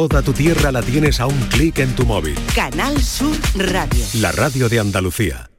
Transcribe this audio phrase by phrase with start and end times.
[0.00, 2.34] Toda tu tierra la tienes a un clic en tu móvil.
[2.54, 4.02] Canal Sur Radio.
[4.14, 5.50] La radio de Andalucía.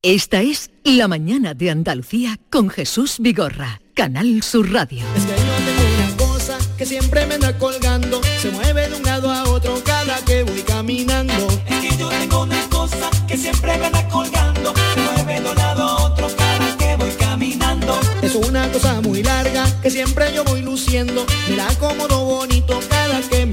[0.00, 3.80] Esta es La mañana de Andalucía con Jesús Vigorra.
[3.94, 5.02] Canal Sur Radio.
[5.16, 9.02] Es que yo tengo una cosa que siempre me anda colgando, se mueve de un
[9.02, 11.48] lado a otro cada que voy caminando.
[11.66, 15.56] Es que yo tengo una cosa que siempre me anda colgando, se mueve de un
[15.56, 17.98] lado a otro cada que voy caminando.
[18.22, 23.46] Es una cosa muy larga que siempre yo voy luciendo, mira cómodo bonito cada que
[23.46, 23.49] me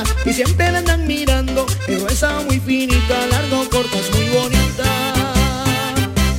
[0.00, 4.28] encanta y siempre la andan mirando, es gruesa muy finita, larga o corta, es muy
[4.28, 4.84] bonita.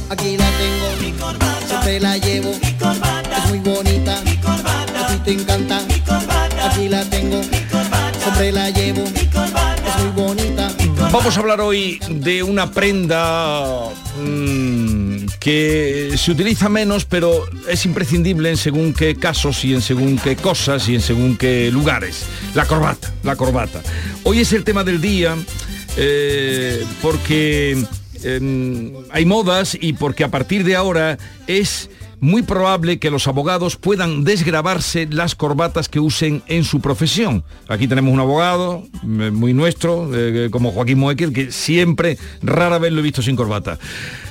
[0.10, 5.06] Aquí la tengo, Mi corbata, siempre la llevo, mi corbata, es muy bonita, mi corbata,
[5.06, 5.82] a ti te encanta.
[5.88, 9.76] mi corbata, Aquí la tengo, mi corbata, siempre la llevo, mi corbata.
[9.88, 10.72] es muy bonita.
[11.12, 13.90] Vamos a hablar hoy de una prenda
[14.22, 15.07] mm,
[15.48, 20.36] que se utiliza menos, pero es imprescindible en según qué casos y en según qué
[20.36, 22.26] cosas y en según qué lugares.
[22.54, 23.82] La corbata, la corbata.
[24.24, 25.38] Hoy es el tema del día
[25.96, 27.82] eh, porque
[28.24, 31.18] em, hay modas y porque a partir de ahora
[31.48, 31.90] es
[32.20, 37.46] muy probable que los abogados puedan desgravarse las corbatas que usen en su profesión.
[37.70, 42.92] Aquí tenemos un abogado eh, muy nuestro, eh, como Joaquín Moekel, que siempre, rara vez
[42.92, 43.80] lo he visto sin corbata.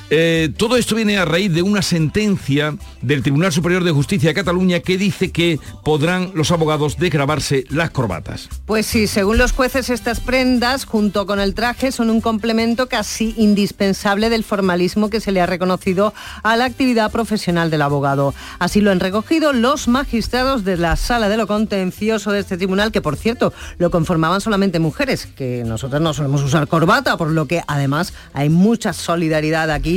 [0.09, 4.33] Eh, todo esto viene a raíz de una sentencia del Tribunal Superior de Justicia de
[4.33, 8.47] Cataluña que dice que podrán los abogados desgravarse las corbatas.
[8.65, 13.33] Pues sí, según los jueces estas prendas, junto con el traje, son un complemento casi
[13.37, 18.33] indispensable del formalismo que se le ha reconocido a la actividad profesional del abogado.
[18.59, 22.93] Así lo han recogido los magistrados de la Sala de lo Contencioso de este tribunal,
[22.93, 27.45] que por cierto lo conformaban solamente mujeres, que nosotros no solemos usar corbata, por lo
[27.45, 29.96] que además hay mucha solidaridad aquí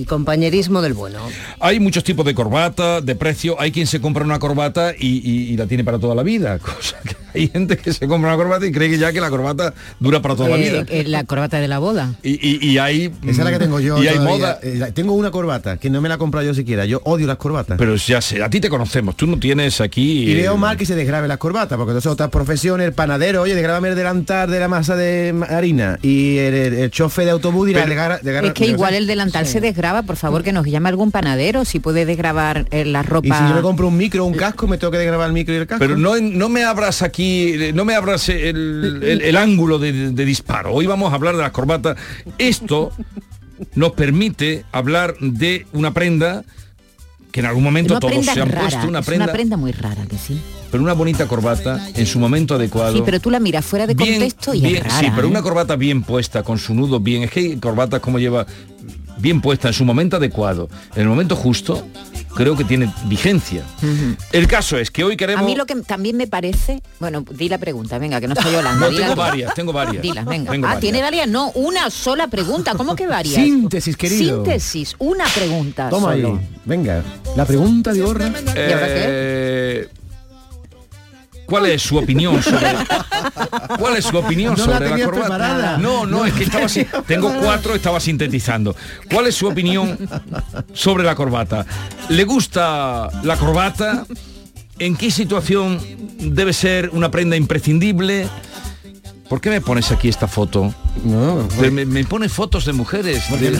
[0.00, 1.18] y compañerismo del bueno.
[1.60, 3.60] Hay muchos tipos de corbata, de precio.
[3.60, 6.58] Hay quien se compra una corbata y, y- y la tiene para toda la vida.
[6.60, 9.30] Cosa que hay gente que se compra una corbata y cree que ya que la
[9.30, 10.80] corbata dura para toda la vida.
[10.80, 12.14] Eh, eh, la corbata de la boda.
[12.22, 13.12] Y, y- y hay...
[13.22, 14.02] Esa es la que tengo yo.
[14.02, 14.58] Y hay moda.
[14.62, 16.84] Eh, tengo una corbata que no me la he comprado yo siquiera.
[16.86, 17.76] Yo odio las corbatas.
[17.78, 19.16] Pero ya sé, a ti te conocemos.
[19.16, 20.30] Tú no tienes aquí...
[20.30, 23.42] y veo eh, mal que se desgrabe las corbatas, porque entonces otras profesiones, el panadero,
[23.42, 25.98] oye, desgrábame el delantal de la masa de harina.
[26.02, 27.84] Y el, el, el chofe de autobús dirá,
[28.42, 31.80] Es que igual el delantal se desgraba, por favor, que nos llame algún panadero si
[31.80, 33.38] puede desgrabar eh, la Y ropa.
[33.38, 35.58] si yo me compro un micro un casco, me tengo que desgrabar el micro y
[35.58, 35.80] el casco.
[35.80, 40.10] Pero no, no me abras aquí, eh, no me abras el, el- el ángulo de,
[40.12, 40.72] de disparo.
[40.72, 41.96] Hoy vamos a hablar de las corbatas.
[42.38, 42.92] Esto
[43.74, 46.44] nos permite hablar de una prenda
[47.32, 49.56] que en algún momento una todos se han rara, puesto, una es prenda, una prenda
[49.56, 50.40] muy rara, que sí.
[50.70, 52.92] pero una bonita corbata en su momento adecuado.
[52.96, 54.98] Sí, pero tú la miras fuera de Bien- contexto y bien- es rara.
[54.98, 55.30] Sí, pero ¿eh?
[55.30, 57.22] una corbata bien puesta, con su nudo bien.
[57.22, 58.46] Es que hay corbatas como lleva
[59.20, 61.86] bien puesta en su momento adecuado, en el momento justo,
[62.34, 63.64] creo que tiene vigencia.
[64.32, 65.46] El caso es que hoy A queremos...
[65.46, 68.90] mí lo que también me parece, bueno, di la pregunta, venga, que no estoy hablando.
[68.90, 70.02] No, tengo varias, tengo varias.
[70.02, 70.50] Dilas, venga.
[70.50, 70.80] Tengo ah, varias.
[70.80, 72.74] tiene varias, no, una sola pregunta.
[72.74, 73.34] ¿Cómo que varias?
[73.34, 74.44] Síntesis, querido.
[74.44, 76.36] Síntesis, una pregunta Toma solo.
[76.36, 76.48] ahí.
[76.64, 77.02] Venga,
[77.36, 78.28] la pregunta de Borra.
[78.28, 79.99] ¿Y ahora qué?
[81.50, 82.66] ¿Cuál es su opinión sobre
[83.78, 85.28] ¿Cuál es su opinión No la sobre la, tenías corbata?
[85.28, 85.76] preparada.
[85.78, 88.74] No, no, es que estaba sin- tengo cuatro, estaba sintetizando.
[89.12, 89.98] ¿Cuál es su opinión
[90.72, 91.66] sobre la corbata?
[92.08, 94.06] ¿Le gusta la corbata?
[94.78, 95.78] ¿En qué situación
[96.20, 98.26] debe ser una prenda imprescindible?
[99.30, 100.74] ¿Por qué me pones aquí esta foto?
[101.04, 103.58] No, De- me, me pone fotos de mujeres, de, de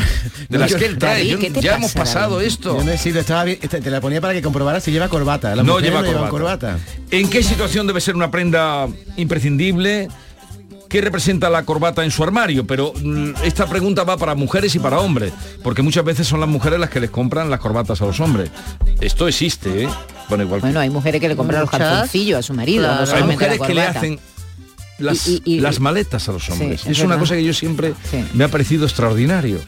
[0.51, 1.19] No, las yo- que él trae.
[1.19, 2.49] David, Yo- ¿qué te ya pasa, hemos pasado David?
[2.49, 2.77] esto.
[2.77, 5.09] yo no he sido, estaba bien, te, te la ponía para que comprobara si lleva
[5.09, 5.55] corbata.
[5.55, 6.29] Las no lleva corbata.
[6.29, 6.79] corbata.
[7.13, 10.09] ¿En qué situación debe ser una prenda imprescindible?
[10.89, 12.67] ¿Qué representa la corbata en su armario?
[12.67, 15.33] Pero mm, esta pregunta va para mujeres y para hombres,
[15.63, 18.51] porque muchas veces son las mujeres las que les compran las corbatas a los hombres.
[19.01, 19.89] Esto existe, ¿eh?
[20.29, 22.83] Bueno, igual que- Bueno, hay mujeres que le compran los calzoncillos a su marido.
[22.89, 23.07] Claro.
[23.07, 24.19] no hay mujeres que le hacen
[25.01, 26.81] las, Y- y- y- las maletas a los hombres.
[26.83, 28.25] Sí, es es una cosa que yo siempre Sí.
[28.35, 29.59] me ha parecido extraordinario.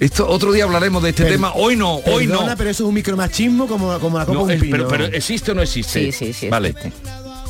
[0.00, 1.52] Esto otro día hablaremos de este Per- tema.
[1.54, 2.40] Hoy no, hoy no.
[2.58, 4.76] Pero eso es un micromachismo como, como la copa No, un es- pino.
[4.76, 6.10] pero, pero existe o no existe.
[6.10, 6.48] Sí, sí, sí.
[6.48, 6.70] Vale.
[6.70, 6.92] existe.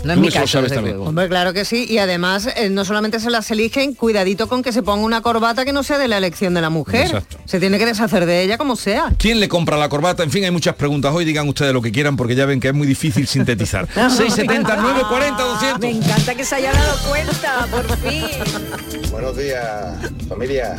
[0.05, 0.99] No es mi caso, sabes también.
[0.99, 1.87] Hombre, claro que sí.
[1.89, 5.65] Y además, eh, no solamente se las eligen, cuidadito con que se ponga una corbata
[5.65, 7.07] que no sea de la elección de la mujer.
[7.07, 7.39] Exacto.
[7.45, 9.13] Se tiene que deshacer de ella como sea.
[9.19, 10.23] ¿Quién le compra la corbata?
[10.23, 11.13] En fin, hay muchas preguntas.
[11.15, 13.87] Hoy digan ustedes lo que quieran porque ya ven que es muy difícil sintetizar.
[13.93, 15.81] 670 940 200.
[15.81, 19.11] Me encanta que se haya dado cuenta, por fin.
[19.11, 19.97] Buenos días,
[20.29, 20.77] familia.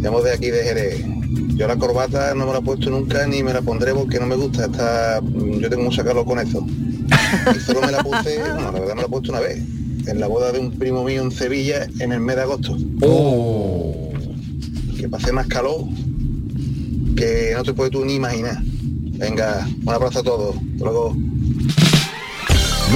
[0.00, 1.04] Llamo de aquí de Jerez.
[1.54, 4.26] Yo la corbata no me la he puesto nunca ni me la pondré porque no
[4.26, 4.66] me gusta.
[4.66, 6.66] Está, yo tengo un sacarlo con eso.
[7.54, 9.62] Y solo me la puse, bueno, la verdad me la puesto una vez.
[10.06, 12.76] En la boda de un primo mío en Sevilla en el mes de agosto.
[13.02, 14.12] Oh.
[14.98, 15.86] Que pasé más calor
[17.16, 18.58] que no te puedes tú ni imaginar.
[18.62, 20.56] Venga, un abrazo a todos.
[20.56, 21.16] Hasta luego.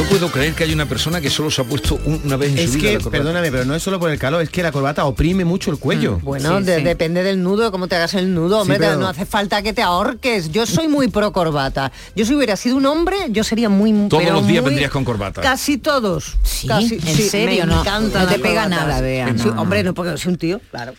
[0.00, 2.52] No puedo creer que haya una persona que solo se ha puesto un- una vez
[2.52, 3.18] en Es su vida que, la corbata.
[3.18, 5.76] perdóname, pero no es solo por el calor, es que la corbata oprime mucho el
[5.78, 6.18] cuello.
[6.22, 6.82] Bueno, Sí, de- sí.
[6.84, 8.60] depende del nudo, de cómo te hagas el nudo.
[8.62, 10.50] Hombre, pero- no hace falta que te ahorques.
[10.52, 11.92] Yo soy muy pro corbata.
[12.16, 13.92] Yo si hubiera sido un hombre, yo sería muy...
[14.08, 15.42] Todos pero los días muy- vendrías con corbata.
[15.42, 16.38] Casi todos.
[16.44, 17.66] Sí, Casi- ¿en serio?
[17.66, 19.02] Me No, encanta no te pega nada,
[19.32, 19.60] no.
[19.60, 20.94] Hombre, no porque soy un tío, claro.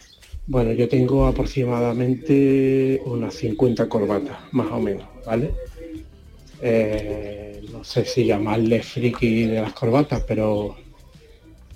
[0.45, 5.55] Bueno, yo tengo aproximadamente unas 50 corbatas, más o menos, ¿vale?
[6.61, 7.47] Eh,
[7.81, 10.75] no sé si llamarle friki de las corbatas, pero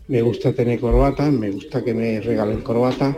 [0.07, 3.17] me gusta tener corbatas, me gusta que me regalen corbatas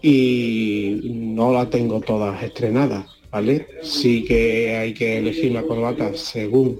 [0.00, 1.00] y
[1.34, 3.66] no la tengo todas estrenadas, ¿vale?
[3.82, 6.78] Sí que hay que elegir la corbata según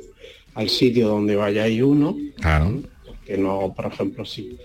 [0.54, 2.82] al sitio donde vayáis uno, Claro.
[3.26, 4.56] que no, por ejemplo, si,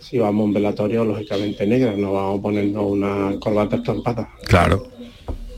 [0.00, 4.30] si vamos a un velatorio, lógicamente negra, no vamos a ponernos una corbata estampada.
[4.48, 4.97] Claro.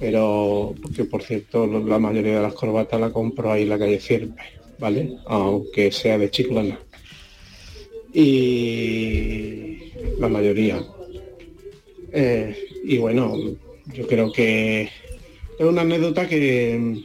[0.01, 4.01] Pero, porque por cierto, la mayoría de las corbatas la compro ahí en la calle
[4.01, 4.43] Cierpe,
[4.79, 5.19] ¿vale?
[5.27, 6.81] Aunque sea de chiclana.
[8.13, 10.83] Y la mayoría.
[12.13, 13.37] Eh, y bueno,
[13.95, 14.83] yo creo que
[15.59, 17.05] es una anécdota que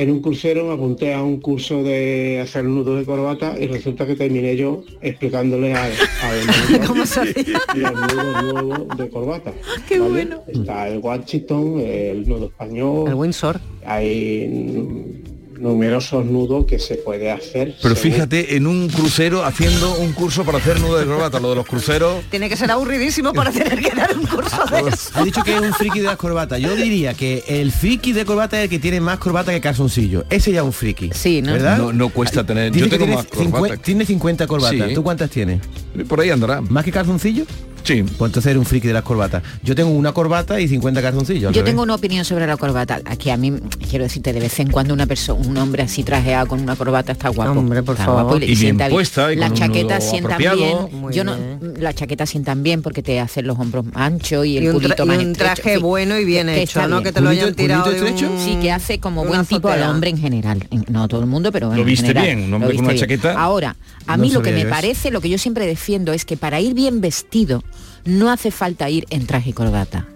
[0.00, 4.06] en un crucero me apunté a un curso de hacer nudos de corbata y resulta
[4.06, 5.90] que terminé yo explicándole a, a
[6.86, 7.60] ¿Cómo se hacía?
[7.74, 9.52] los nudos nuevos de corbata.
[9.88, 10.10] Qué ¿vale?
[10.10, 10.42] bueno.
[10.46, 13.08] Está el Washington, el nudo español.
[13.08, 13.60] El Windsor.
[13.84, 15.22] Hay
[15.60, 17.76] numerosos nudos que se puede hacer.
[17.82, 21.38] Pero según- fíjate, en un crucero haciendo un curso para hacer nudo de corbata.
[21.38, 22.24] Lo de los cruceros...
[22.30, 25.10] Tiene que ser aburridísimo para tener que dar un curso de eso.
[25.14, 26.60] Ha dicho que es un friki de las corbatas.
[26.60, 30.24] Yo diría que el friki de corbata es el que tiene más corbata que calzoncillo.
[30.30, 31.10] Ese ya es un friki.
[31.14, 31.52] Sí, ¿no?
[31.52, 31.78] ¿Verdad?
[31.78, 32.72] No, no cuesta tener...
[32.72, 33.76] Yo tengo tiene, más corbata.
[33.76, 34.88] tiene 50 corbatas.
[34.88, 34.94] Sí.
[34.94, 35.60] ¿Tú cuántas tienes?
[36.08, 36.60] Por ahí andará.
[36.62, 37.44] ¿Más que calzoncillo?
[37.90, 38.02] Sí.
[38.02, 39.42] Pues entonces eres un friki de las corbatas.
[39.62, 41.48] Yo tengo una corbata y 50 calzoncillos.
[41.48, 43.00] al Yo tengo una opinión sobre la corbata.
[43.04, 43.52] Aquí a mí,
[43.88, 47.12] quiero decirte, de vez en cuando una persona, un hombre así trajeado con una corbata
[47.12, 47.58] está guapo.
[47.58, 48.22] Hombre, por Está favor.
[48.22, 50.88] guapo le Y bien sienta puesta y Las chaquetas sientan apropiado.
[50.88, 51.00] bien.
[51.00, 51.36] Muy Yo no,
[51.78, 55.02] las chaquetas sientan bien porque te hacen los hombros anchos y el Y un, culito
[55.02, 56.96] y más un traje bueno y bien que- hecho, ¿no?
[57.00, 57.02] bien.
[57.04, 58.30] Que te lo hayan ¿Pulito- tirado de estrecho?
[58.30, 60.64] un- Sí, que hace como buen tipo al hombre en general.
[60.70, 62.84] En- No todo el mundo, pero bueno, Lo en viste general, bien, un hombre con
[62.84, 63.00] una bien.
[63.00, 63.32] chaqueta.
[63.40, 63.76] Ahora,
[64.06, 66.60] a No mí lo que me parece, lo que yo siempre defiendo es que para
[66.60, 67.62] ir bien vestido
[68.04, 70.06] no hace falta ir en traje y corbata.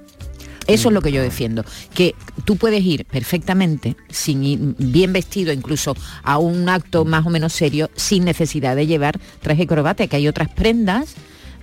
[0.66, 1.64] Eso es lo que yo defiendo,
[1.94, 2.14] que
[2.44, 7.52] tú puedes ir perfectamente sin ir bien vestido incluso a un acto más o menos
[7.52, 11.14] serio sin necesidad de llevar traje y corbata, que hay otras prendas,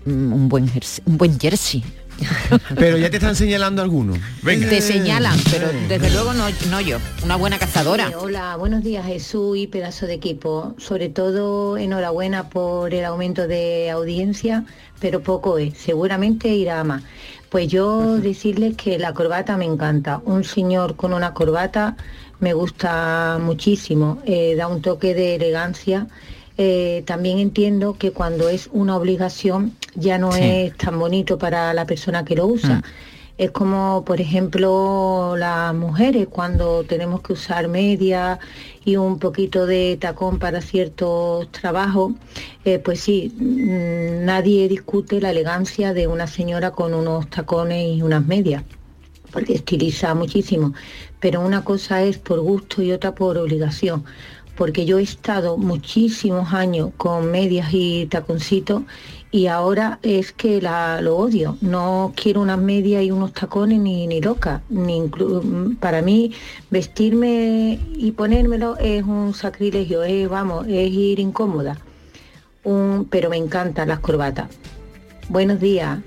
[0.06, 1.84] mm, un buen jersey, un buen jersey.
[2.76, 4.18] Pero ya te están señalando algunos.
[4.42, 4.70] Venga.
[4.70, 8.10] Te señalan, pero desde luego no, no yo, una buena cazadora.
[8.10, 10.76] Eh, hola, buenos días Jesús y pedazo de equipo.
[10.78, 14.66] Sobre todo enhorabuena por el aumento de audiencia,
[15.00, 15.78] pero poco es.
[15.78, 17.04] Seguramente irá a más.
[17.50, 20.22] Pues yo decirles que la corbata me encanta.
[20.24, 21.98] Un señor con una corbata
[22.40, 24.22] me gusta muchísimo.
[24.26, 26.08] Eh, da un toque de elegancia.
[26.64, 30.42] Eh, también entiendo que cuando es una obligación ya no Sí.
[30.44, 32.76] es tan bonito para la persona que lo usa.
[32.76, 32.84] Mm.
[33.40, 38.38] Es como, por ejemplo, las mujeres cuando tenemos que usar media
[38.86, 42.14] y un poquito de tacón para ciertos trabajos,
[42.64, 48.04] eh, pues sí, mm, nadie discute la elegancia de una señora con unos tacones y
[48.04, 48.62] unas medias,
[49.32, 50.74] porque estiliza muchísimo.
[51.20, 54.04] Pero una cosa es por gusto y otra por obligación
[54.56, 58.84] porque yo he estado muchísimos años con medias y taconcitos
[59.32, 61.58] y ahora es que la, lo odio.
[61.62, 64.62] No quiero unas medias y unos tacones ni, ni loca.
[64.70, 66.34] Ni inclu- para mí
[66.70, 71.78] vestirme y ponérmelo es un sacrilegio, es, vamos, es ir incómoda.
[72.64, 74.50] Un- pero me encantan las corbatas.
[75.30, 76.00] Buenos días.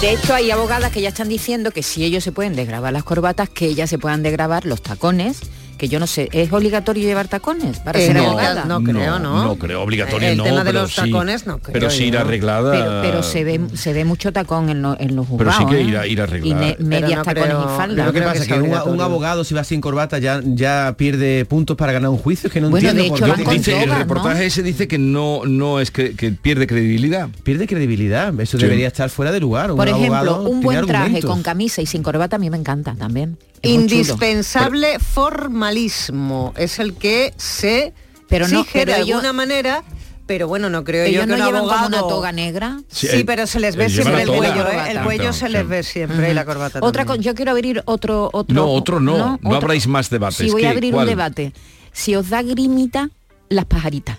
[0.00, 3.04] De hecho, hay abogadas que ya están diciendo que si ellos se pueden desgrabar las
[3.04, 5.40] corbatas, que ellas se puedan desgrabar los tacones,
[5.82, 8.66] que yo no sé, ¿es obligatorio llevar tacones para Eh, ser no, abogada?
[8.66, 9.42] no creo, ¿no?
[9.42, 10.44] No creo, obligatorio El no.
[10.44, 12.70] tema de pero los sí- tacones no creo Pero sí ir arreglada.
[12.70, 15.56] Pero, pero se ve se ve mucho tacón en, lo- en los Pero juzgados.
[15.56, 16.60] sí que ir a- ir a Y arreglar.
[16.60, 18.06] me- Pero medias no tacones creo- y falda.
[18.06, 20.94] Lo que pasa que es que sea un, abogado si va sin corbata ya, ya
[20.96, 23.72] pierde puntos para ganar un juicio, es que no Bueno, entiendo de por hecho, Dice,
[23.72, 23.98] el togas, ¿no?
[24.04, 27.28] reportaje ese dice que no, no es que, que pierde credibilidad.
[27.42, 28.62] pierde credibilidad, eso Sí.
[28.62, 29.70] debería estar fuera de lugar.
[29.74, 31.28] Por un ejemplo, un buen traje argumentos.
[31.28, 33.36] con camisa y sin corbata a mí me encanta también.
[33.62, 37.92] Indispensable formalismo es el que se
[38.28, 39.84] Pero no, exige pero de alguna manera,
[40.26, 41.88] pero bueno, no creo yo Ellos que no un llevan como abogado...
[42.06, 42.80] una toga negra.
[42.88, 44.38] Sí, Sí, eh, pero se les ve eh, llevan siempre el toga.
[44.38, 44.90] cuello, ¿eh?
[44.90, 45.52] El cuello se sí.
[45.52, 47.22] les ve siempre y la corbata Otra también.
[47.22, 50.38] yo quiero abrir otro otro No, otro no, no otro- abráis más debates.
[50.38, 50.68] Sí, voy ¿Qué?
[50.68, 51.04] a abrir ¿Cuál?
[51.06, 51.52] un debate.
[51.92, 53.10] Si os da grimita
[53.48, 54.18] las pajaritas.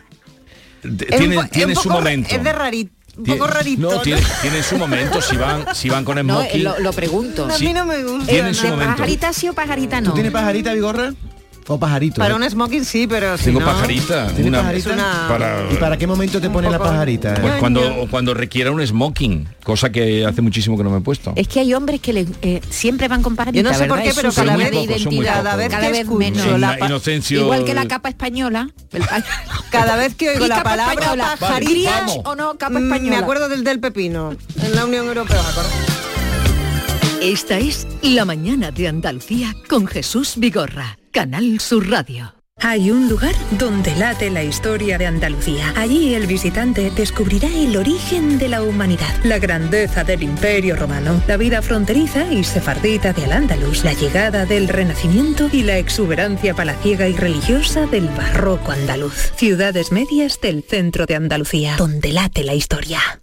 [0.84, 2.30] Un Tiene, tiene su momento.
[2.36, 3.82] Es de rarito, un poco rarito.
[3.82, 6.62] No, tiene, tiene su momento si van, si van con No, smoking.
[6.62, 7.46] eh, lo, lo pregunto.
[7.46, 7.68] A Sí.
[7.68, 8.26] mí no me gusta.
[8.26, 8.54] Tiene nada.
[8.54, 8.92] su ¿De momento.
[8.96, 10.10] pajarita sí o pajarita no?
[10.10, 11.14] ¿Tú tienes pajarita, Vigorra?
[11.68, 12.16] ¿O pajarito?
[12.20, 12.38] Para eh?
[12.38, 14.28] un smoking sí, pero si Tengo no- pajarita.
[14.28, 14.94] ¿Tienes una- pajarita?
[14.94, 17.36] Una- Para, ¿Y para qué momento te pone la pajarita?
[17.36, 21.02] pues Ay, cuando, cuando requiera un smoking, cosa que hace muchísimo que no me he
[21.02, 21.32] puesto.
[21.38, 24.12] Es que hay hombres que eh, siempre van con pajarita, Yo no sé por qué,
[24.16, 25.36] pero Son cada vez, de identidad.
[25.44, 25.56] Cada
[25.90, 26.60] vez menos.
[26.60, 28.70] La Inocencio- Igual que la capa española.
[28.92, 29.24] pa-
[29.72, 31.36] cada vez que oigo ¿Y la palabra española?
[31.40, 31.72] pajarita,
[32.06, 33.10] ¿Grinch o no capa mm, española?
[33.10, 35.70] me acuerdo del del pepino en la Unión Europea, ¿me acuerdo?
[37.22, 42.34] Esta es La mañana de Andalucía con Jesús Vigorra, Canal Sur Radio.
[42.60, 45.72] Hay un lugar donde late la historia de Andalucía.
[45.78, 51.38] Allí el visitante descubrirá el origen de la humanidad, la grandeza del imperio romano, la
[51.38, 57.14] vida fronteriza y sefardita de Al-Ándalus, la llegada del Renacimiento y la exuberancia palaciega y
[57.14, 59.34] religiosa del barroco andaluz.
[59.36, 63.23] Ciudades medias del centro de Andalucía, donde late la historia.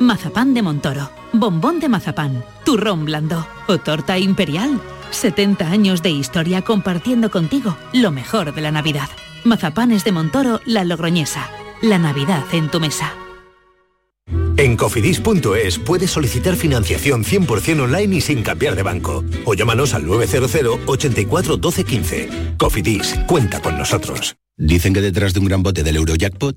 [0.00, 4.80] Mazapán de Montoro, bombón de mazapán, turrón blando o torta imperial.
[5.10, 9.08] 70 años de historia compartiendo contigo lo mejor de la Navidad.
[9.44, 11.50] Mazapanes de Montoro, la logroñesa.
[11.82, 13.12] La Navidad en tu mesa.
[14.56, 19.24] En cofidis.es puedes solicitar financiación 100% online y sin cambiar de banco.
[19.44, 22.28] O llámanos al 900 84 12 15.
[22.56, 24.36] Cofidis, cuenta con nosotros.
[24.56, 26.56] Dicen que detrás de un gran bote del Eurojackpot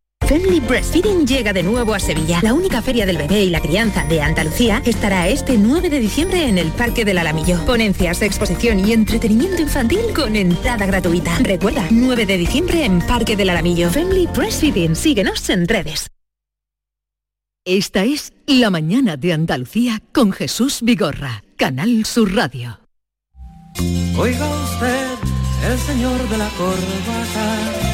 [0.27, 2.39] Family Breastfeeding llega de nuevo a Sevilla.
[2.41, 6.47] La única feria del bebé y la crianza de Andalucía estará este 9 de diciembre
[6.47, 7.65] en el Parque del Alamillo.
[7.65, 11.37] Ponencias, exposición y entretenimiento infantil con entrada gratuita.
[11.39, 13.89] Recuerda, 9 de diciembre en Parque del Alamillo.
[13.89, 14.95] Family Breastfeeding.
[14.95, 16.07] Síguenos en redes.
[17.65, 22.79] Esta es La mañana de Andalucía con Jesús Vigorra, Canal Sur Radio.
[24.17, 25.07] Oiga usted
[25.63, 27.90] el señor de la corbata.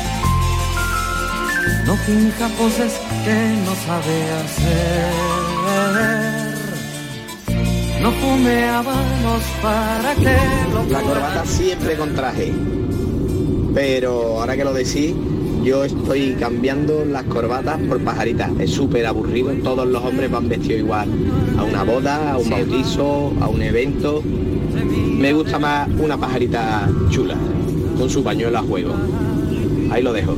[1.85, 2.93] No finja poses
[3.23, 5.47] que no sabe hacer.
[8.01, 10.37] No fume habanos para que
[10.71, 12.53] lo La corbata siempre con traje.
[13.73, 15.13] Pero ahora que lo decís,
[15.63, 18.51] yo estoy cambiando las corbatas por pajaritas.
[18.59, 19.51] Es súper aburrido.
[19.63, 21.09] Todos los hombres van vestidos igual.
[21.57, 24.23] A una boda, a un bautizo, a un evento.
[24.23, 27.35] Me gusta más una pajarita chula,
[27.97, 28.93] con su pañuelo a juego.
[29.91, 30.35] Ahí lo dejo.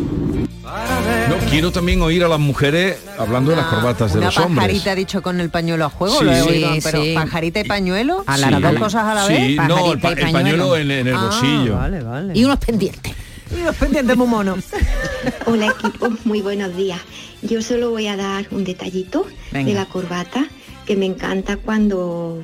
[1.29, 4.57] No, quiero también oír a las mujeres hablando de las corbatas de Una los hombres.
[4.67, 7.13] pajarita dicho con el pañuelo a juego, Sí, lo he sí, pero sí.
[7.15, 9.38] pajarita y pañuelo, A las la- dos cosas a la vez.
[9.47, 11.75] Sí, no, el, pa- pañuelo en, en el Ah, bolsillo.
[11.75, 12.33] vale, vale.
[12.38, 13.13] Y unos pendientes.
[13.51, 14.63] Y los pendientes muy monos.
[15.47, 16.99] Hola equipo, muy buenos días.
[17.41, 19.67] Yo solo voy a dar un detallito Venga.
[19.69, 20.45] de la corbata
[20.85, 22.43] que me encanta cuando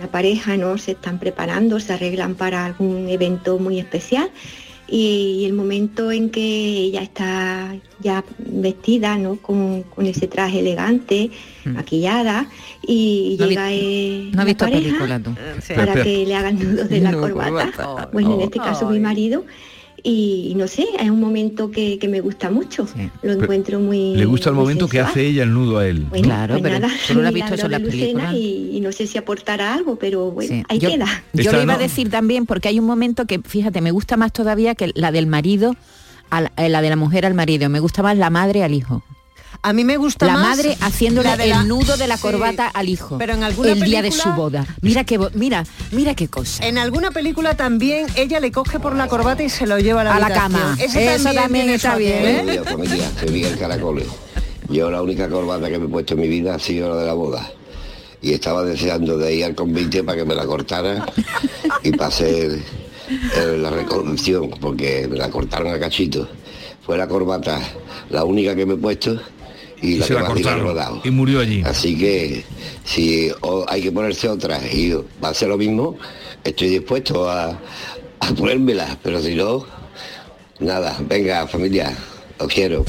[0.00, 4.28] la pareja no se están preparando, se arreglan para algún evento muy especial
[4.88, 9.36] y el momento en que ella está ya vestida, ¿no?
[9.36, 11.30] Con, con ese traje elegante,
[11.64, 12.48] maquillada
[12.86, 13.38] y Mm.
[13.40, 15.34] No ha llega vi- eh, No la visto pareja película tú.
[15.74, 17.72] para que le hagan nudos de la No, corbata.
[17.72, 18.10] corbata.
[18.12, 18.44] Bueno, en Oh.
[18.44, 19.44] este caso mi marido.
[20.06, 22.86] Y no sé, es un momento que, que me gusta mucho.
[23.22, 24.14] Lo encuentro muy.
[24.14, 26.04] Le gusta el momento que hace ella el nudo a él.
[26.10, 28.34] Bueno, Claro, pues pero nada, solo lo has visto eso en Lucena películas.
[28.34, 30.62] Y, y no sé si aportará algo, pero bueno, Sí.
[30.68, 31.06] ahí yo, queda.
[31.32, 34.30] yo lo iba a decir también porque hay un momento que, fíjate, me gusta más
[34.30, 35.74] todavía que la del marido,
[36.28, 37.70] a la, eh, la de la mujer al marido.
[37.70, 39.02] Me gusta más la madre al hijo.
[39.64, 42.16] A mí me gusta la más madre haciéndole la de la- el nudo de la
[42.18, 43.16] Sí, corbata al hijo.
[43.16, 44.66] pero en alguna el día de su boda.
[44.82, 46.66] Mira qué bo- mira, mira qué cosa.
[46.66, 50.04] En alguna película también ella le coge por la corbata y se lo lleva a
[50.04, 50.76] la, A la cama.
[50.78, 52.60] Ese Eso también está bien, ¿eh?
[53.18, 54.06] Soy Miguel Caracoles.
[54.68, 57.06] Yo la única corbata que me he puesto en mi vida ha sido la de
[57.06, 57.50] la boda.
[58.20, 61.06] Y estaba deseando de ir al convite para que me la cortara
[61.82, 62.58] y para hacer
[63.08, 66.28] eh, la reconducción, porque me la cortaron a cachito.
[66.84, 67.58] Fue la corbata
[68.10, 69.18] la única que me he puesto
[69.80, 71.00] y, Y la se la cortaron.
[71.04, 71.62] Y murió allí.
[71.64, 72.44] Así que
[72.84, 73.30] si
[73.68, 75.96] hay que ponerse otra y va a ser lo mismo,
[76.42, 77.58] estoy dispuesto a,
[78.20, 79.66] a ponérmela, pero si no,
[80.60, 81.96] nada, venga familia,
[82.38, 82.84] os quiero.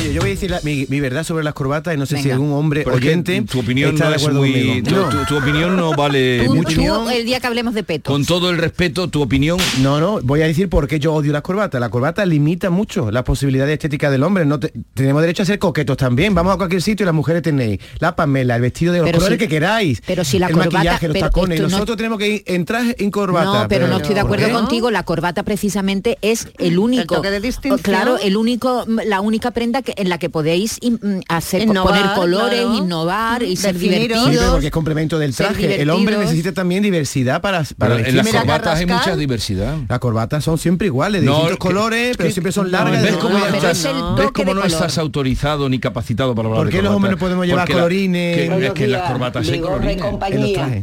[0.00, 2.16] Oye, yo voy a decir la- mi, mi verdad sobre las corbatas y no sé
[2.22, 4.88] si algún hombre Pero es oyente tu opinión está no de es acuerdo muy, conmigo.
[4.88, 5.08] tu, No.
[5.10, 6.80] tu- tu opinión no vale Tú- mucho.
[6.80, 8.10] tú, el día que hablemos de peto.
[8.10, 11.32] Con todo el respeto, tu opinión No, no, voy a decir por qué yo odio
[11.32, 11.80] las corbatas.
[11.80, 14.44] La corbata limita mucho las posibilidades estéticas del hombre.
[14.46, 16.34] No te- tenemos derecho a ser coquetos también.
[16.34, 19.18] Vamos a cualquier sitio y las mujeres tenéis la pamela, el vestido de los Pero
[19.18, 20.02] colores si- que queráis.
[20.06, 21.50] pero si la el corbata- maquillaje, los pero tacones.
[21.50, 23.62] Y esto no- nosotros tenemos que ir en traje en corbata.
[23.62, 24.90] No, pero, no estoy de ¿por acuerdo contigo.
[24.90, 27.80] La corbata precisamente es el único, toque de distinción.
[27.82, 32.14] claro, el único, la única prenda que, en la que podéis mm, hacer Innovar, poner
[32.16, 32.74] colores, claro.
[32.76, 34.18] innovar y ser Definiros.
[34.18, 34.50] Sí, divertidos.
[34.52, 35.80] porque es complemento del traje.
[35.82, 36.20] El hombre divertidos.
[36.34, 39.76] necesita también diversidad para, para en las corbatas hay mucha diversidad.
[39.88, 42.78] Las corbatas son siempre iguales, de No, distintos que- colores, pero que- siempre son no,
[42.78, 43.02] largas.
[43.02, 46.66] ¿Ves cómo, No, pero estás- ves cómo no estás autorizado ni capacitado para hablar ¿Por
[46.66, 48.36] de qué los hombres no podemos llevar Porque la- colorines?
[48.36, 49.96] que- es que las corbatas hay colorines.
[49.96, 50.82] los compañía.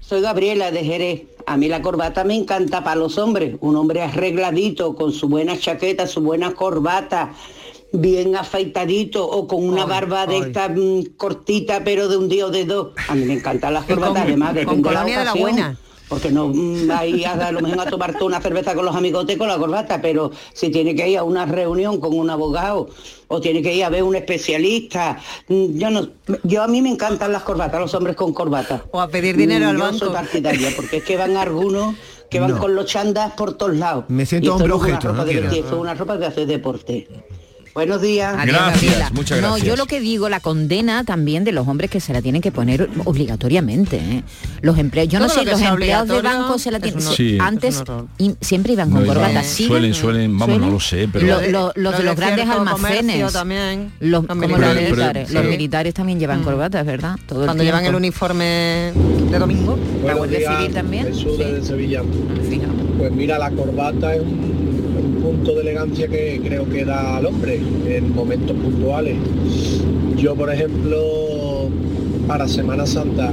[0.00, 1.22] Soy Gabriela de Jerez.
[1.46, 3.54] A mí la corbata me encanta para los hombres.
[3.60, 7.30] Un hombre arregladito, con su buena chaqueta, su buena corbata,
[7.92, 12.50] bien afeitadito o con una barba de esta mm, cortita pero de un día o
[12.50, 12.88] de dos.
[13.08, 15.40] A mí me encantan las corbatas, además depende de la de la ocasión.
[15.40, 15.78] buena.
[16.08, 19.46] Porque no mm, ahí a lo mejor a tomarte una cerveza con los amigotes con
[19.46, 22.88] la corbata, pero si tiene que ir a una reunión con un abogado
[23.28, 26.08] o tiene que ir a ver un especialista, mm, yo no,
[26.42, 28.84] yo a mí me encantan las corbatas, los hombres con corbata.
[28.90, 29.98] O a pedir dinero Mm, al yo banco.
[29.98, 31.94] soy partidaria, porque es que van algunos
[32.28, 32.58] que van No.
[32.58, 34.04] con los chandas por todos lados.
[34.08, 37.08] Me siento Y hombre una objeto, ropa no de vestir, una ropa de hacer deporte.
[37.72, 38.34] Buenos días.
[38.36, 39.10] Adiós, Gracias, Gabriela.
[39.14, 39.66] muchas No, gracias.
[39.68, 42.50] yo lo que digo, la condena también de los hombres que se la tienen que
[42.50, 43.96] poner obligatoriamente.
[43.96, 44.22] ¿eh?
[44.60, 47.06] Los empleados, yo no sé, lo los empleados de banco se la tienen.
[47.06, 47.38] un- Sí.
[47.40, 47.82] Antes
[48.18, 49.44] y- siempre iban con No, corbata.
[49.44, 49.68] ¿siguen?
[49.70, 51.26] suelen, suelen, vamos, no lo sé, pero...
[51.26, 53.32] Lo- lo- los de los grandes almacenes.
[53.32, 53.92] también.
[54.00, 55.28] Los, militares.
[55.28, 57.16] Pero- los militares también llevan corbatas, ¿verdad?
[57.26, 58.92] Todo el Cuando llevan el uniforme
[59.30, 59.78] de domingo.
[60.04, 61.06] La Guardia Civil también.
[61.06, 61.44] Jesús Sí.
[61.44, 62.02] desde Sevilla.
[62.48, 62.66] Fija.
[62.98, 64.89] Pues mira, la corbata es un
[65.30, 69.14] punto de elegancia que creo que da al hombre en momentos puntuales.
[70.16, 71.68] Yo, por ejemplo,
[72.26, 73.32] para Semana Santa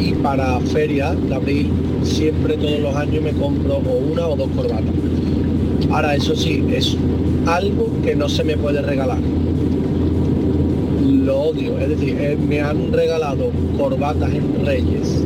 [0.00, 1.70] y para feria de abril,
[2.02, 4.92] siempre todos los años me compro o una o dos corbatas.
[5.90, 6.96] Ahora, eso sí, es
[7.46, 9.18] algo que no se me puede regalar.
[11.06, 15.24] Lo odio, es decir, eh, me han regalado corbatas en Reyes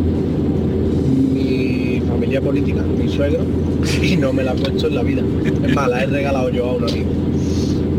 [2.14, 3.40] familia política, mi suegro,
[4.03, 5.22] y no me la he puesto en la vida.
[5.64, 7.11] Es más, la he regalado yo a un amigo.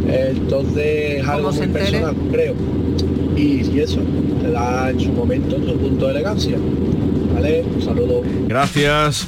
[0.07, 2.53] Entonces es algo muy personal, creo.
[3.35, 3.99] Y, y eso,
[4.41, 6.57] te da en su momento su punto de elegancia.
[7.33, 7.65] ¿Vale?
[7.75, 8.21] Un saludo.
[8.47, 9.27] Gracias.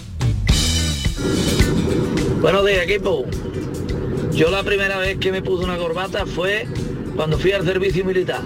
[2.41, 3.25] Buenos días, equipo.
[4.33, 6.65] Yo la primera vez que me puse una corbata fue
[7.17, 8.41] cuando fui al servicio militar.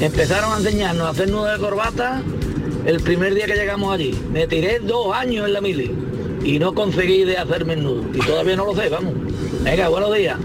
[0.00, 2.22] Empezaron a enseñarnos a hacer nudos de corbata
[2.86, 4.18] el primer día que llegamos allí.
[4.32, 5.90] Me tiré dos años en la mili
[6.44, 8.04] y no conseguí de hacerme el nudo.
[8.14, 9.14] Y todavía no lo sé, vamos.
[9.62, 10.38] Venga, buenos días.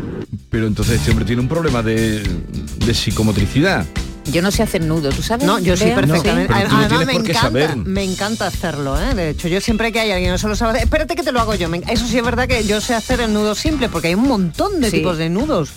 [0.49, 3.85] Pero entonces este hombre tiene un problema de, de psicomotricidad.
[4.31, 5.45] Yo no sé hacer nudo, ¿tú sabes?
[5.45, 6.51] No, yo sí perfectamente.
[6.51, 7.75] no Además tienes me por qué encanta, saber.
[7.77, 9.13] me encanta hacerlo, ¿eh?
[9.13, 11.21] De hecho, yo siempre que hay alguien que no se lo sabe, hacer, espérate que
[11.21, 11.69] te lo hago yo.
[11.87, 14.81] Eso sí es verdad que yo sé hacer el nudo simple, porque hay un montón
[14.81, 14.97] de Sí.
[14.97, 15.69] tipos de nudos.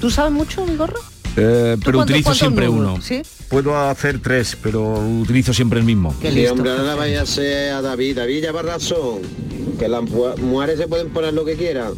[0.00, 1.00] ¿Tú sabes mucho, mi gorro?
[1.36, 3.00] Eh, pero utilizo siempre uno.
[3.00, 3.22] ¿Sí?
[3.48, 6.14] Puedo hacer tres, pero utilizo siempre el mismo.
[6.22, 8.16] Sí, hombre, ahora la vaya a ser a David.
[8.16, 9.20] David lleva razón.
[9.78, 11.92] Que las mu- mujeres se pueden poner lo que quieran.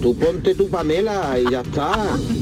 [0.00, 1.92] Tú ponte tu Pamela y ya está.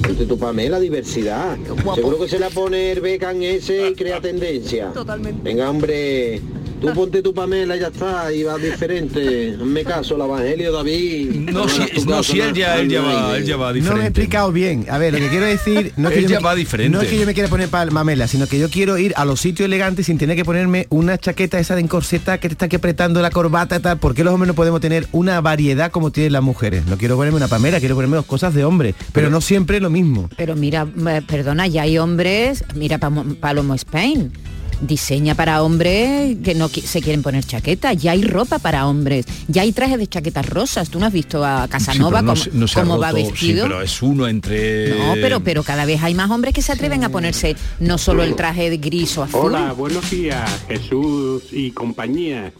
[0.03, 1.57] Ponte tu Pamela, diversidad.
[1.95, 4.93] Seguro que se la pone el Becan ese y crea tendencia.
[4.93, 5.41] Totalmente.
[5.43, 6.41] Venga, hombre.
[6.81, 9.55] Tú ponte tu Pamela y ya está, y va diferente.
[9.59, 11.31] Hazme caso, el Evangelio, David.
[11.51, 13.79] No, si, no, caso, si él ya, él ya va, él ya va No me
[13.79, 14.07] he diferente.
[14.09, 14.87] explicado bien.
[14.91, 16.97] A ver, lo que quiero decir no es que, Él yo ya me, va diferente.
[16.97, 19.25] no es que yo me quiera poner para mamela, sino que yo quiero ir a
[19.25, 22.67] los sitios elegantes sin tener que ponerme una chaqueta esa de encorseta que te está
[22.67, 23.99] aquí apretando la corbata y tal.
[23.99, 26.85] ¿Por qué los hombres no podemos tener una variedad como tienen las mujeres?
[26.87, 29.89] No quiero ponerme una pamela, quiero ponerme dos cosas de hombre, pero, no siempre lo
[29.91, 30.29] mismo.
[30.37, 34.33] Pero mira, eh, perdona, ya hay hombres, mira Palomo Spain,
[34.81, 39.63] diseña para hombres que no se quieren poner chaqueta, ya hay ropa para hombres, ya
[39.63, 42.45] hay trajes de chaquetas rosas, tú no has visto a Sí, Casanova pero no cómo,
[42.45, 43.65] se- no se ha cómo va sí, vestido.
[43.65, 44.91] pero es uno entre...
[44.91, 48.23] No, pero, pero cada vez hay más hombres que se atreven a ponerse no solo
[48.23, 49.41] el traje de gris o azul.
[49.47, 52.53] Hola, buenos días, Jesús y compañía.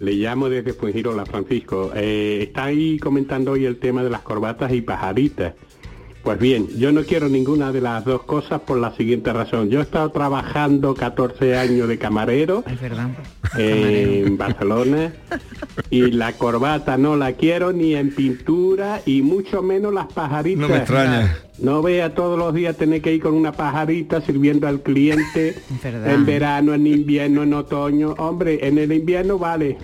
[0.00, 1.90] Le llamo desde Fuengirola, Francisco.
[1.94, 5.54] Eh, está ahí comentando hoy el tema de las corbatas y pajaritas.
[6.22, 9.70] Pues bien, yo no quiero ninguna de las dos cosas por la siguiente razón.
[9.70, 13.08] Yo he estado trabajando 14 años de camarero Es verdad.
[13.56, 15.12] eh, en Barcelona
[15.88, 20.60] y la corbata no la quiero ni en pintura y mucho menos las pajaritas.
[20.60, 21.38] No me extraña.
[21.60, 26.12] No vea todos los días tener que ir con una pajarita sirviendo al cliente verdad.
[26.12, 28.14] en verano, en invierno, en otoño.
[28.18, 29.78] Hombre, en el invierno vale,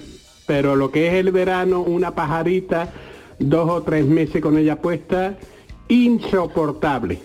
[0.46, 2.92] pero lo que es el verano, una pajarita,
[3.38, 5.38] dos o tres meses con ella puesta,
[5.88, 7.20] insoportable.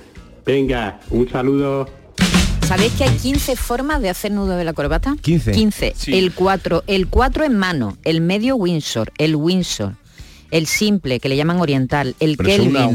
[0.45, 1.87] Venga, un saludo.
[2.67, 5.15] ¿Sabéis que hay 15 formas de hacer nudo de la corbata?
[5.21, 5.51] 15.
[5.51, 5.93] 15.
[5.95, 6.13] Sí.
[6.13, 9.95] El 4, el 4 en mano, el medio Windsor, el Windsor,
[10.51, 12.87] el simple, que le llaman oriental, el Pero es Kelvin, una,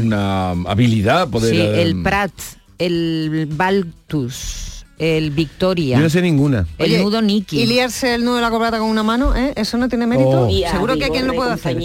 [0.53, 1.53] una habilidad poder...
[1.53, 2.31] sí, el Prat,
[2.77, 5.97] el Baltus, el Victoria.
[5.97, 6.67] Yo no sé ninguna.
[6.77, 7.59] El Oye, nudo Nicky.
[7.59, 9.35] ¿Y liarse el nudo de la corbata con una mano?
[9.35, 9.53] ¿eh?
[9.55, 10.47] ¿Eso no tiene mérito?
[10.47, 10.69] Oh.
[10.71, 11.77] Seguro que quien lo puede hacer.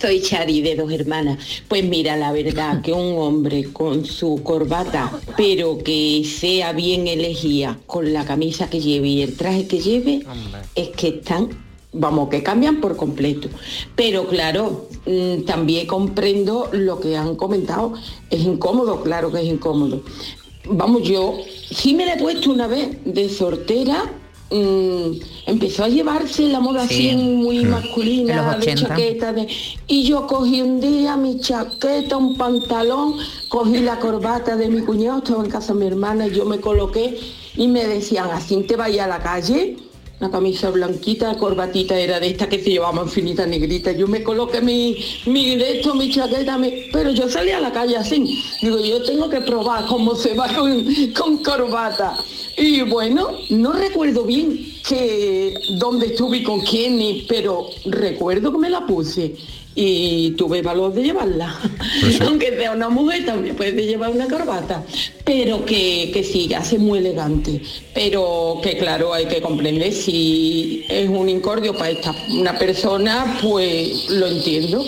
[0.00, 1.38] Soy Chari de dos hermanas.
[1.68, 7.78] Pues mira, la verdad que un hombre con su corbata, pero que sea bien elegida
[7.86, 10.24] con la camisa que lleve y el traje que lleve,
[10.74, 11.48] es que están,
[11.92, 13.48] vamos, que cambian por completo.
[13.96, 17.94] Pero claro, mm, también comprendo lo que han comentado.
[18.28, 20.02] Es incómodo, claro que es incómodo.
[20.68, 21.38] Vamos, yo
[21.70, 24.04] sí me la he puesto una vez de sortera.
[24.52, 25.12] mm,
[25.46, 27.10] empezó a llevarse la moda Sí.
[27.10, 28.88] así muy En masculina de 80.
[28.88, 29.46] chaqueta de-
[29.86, 33.14] y yo cogí un día mi chaqueta un pantalón
[33.48, 36.58] cogí la corbata de mi cuñado estaba en casa de mi hermana y yo me
[36.58, 37.16] coloqué
[37.56, 39.76] y me decían así te vaya a la calle
[40.20, 43.92] la camisa blanquita, la corbatita era de esta que se llevaban finita negrita.
[43.92, 46.60] Yo me coloqué mi, mi de esto, mi chaqueta,
[46.92, 48.42] pero yo salí a la calle así.
[48.60, 50.84] Digo, yo tengo que probar cómo se va con,
[51.18, 52.18] con corbata.
[52.58, 58.68] Y bueno, no recuerdo bien que dónde estuve y con quién, pero recuerdo que me
[58.68, 59.34] la puse
[59.74, 61.58] y tuve valor de llevarla.
[62.26, 64.84] Aunque sea una mujer, también puede llevar una corbata.
[65.24, 67.62] Pero que, que sí, hace muy elegante.
[67.94, 74.08] Pero que claro, hay que comprender si es un incordio para esta una persona, pues
[74.10, 74.84] lo entiendo.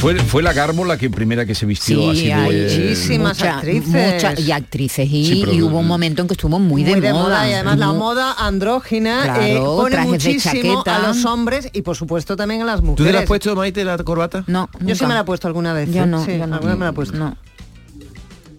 [0.00, 2.32] Fue, fue la Garbo la que primera que se vistió Sí, así de...
[2.32, 3.88] hay Muchísimas mucha- actrices.
[4.14, 7.00] mucha- y actrices y, Sí, pero- y hubo un momento en que estuvo muy, Muy
[7.00, 7.48] de, moda.
[7.48, 11.96] y además la moda andrógina Claro, eh, pone de muchísimo a los hombres y por
[11.96, 13.06] supuesto también a las ¿Tú mujeres.
[13.06, 14.44] te la has puesto, Maite, la corbata?
[14.46, 15.90] No, Yo sí me la he puesto alguna vez.
[15.92, 16.06] Yo ¿eh?
[16.06, 16.54] no, Sí, yo no.
[16.56, 17.16] alguna vez me la he puesto.
[17.16, 17.36] No.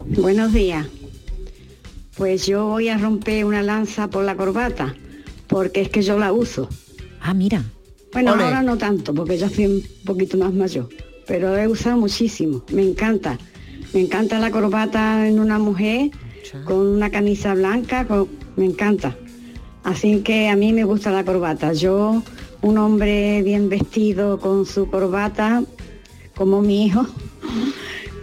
[0.05, 0.85] Buenos días.
[2.15, 4.95] Pues yo voy a romper una lanza por la corbata,
[5.47, 6.67] porque es que yo la uso.
[7.21, 7.63] Ah, mira.
[8.13, 10.89] Bueno, ahora no tanto, porque ya soy un poquito más mayor,
[11.27, 13.37] pero he usado muchísimo, me encanta.
[13.93, 16.11] Me encanta la corbata en una mujer
[16.65, 19.15] con una camisa blanca, con- me encanta.
[19.83, 21.73] Así que a mí me gusta la corbata.
[21.73, 22.21] Yo,
[22.61, 25.63] un hombre bien vestido con su corbata,
[26.35, 27.05] como mi hijo,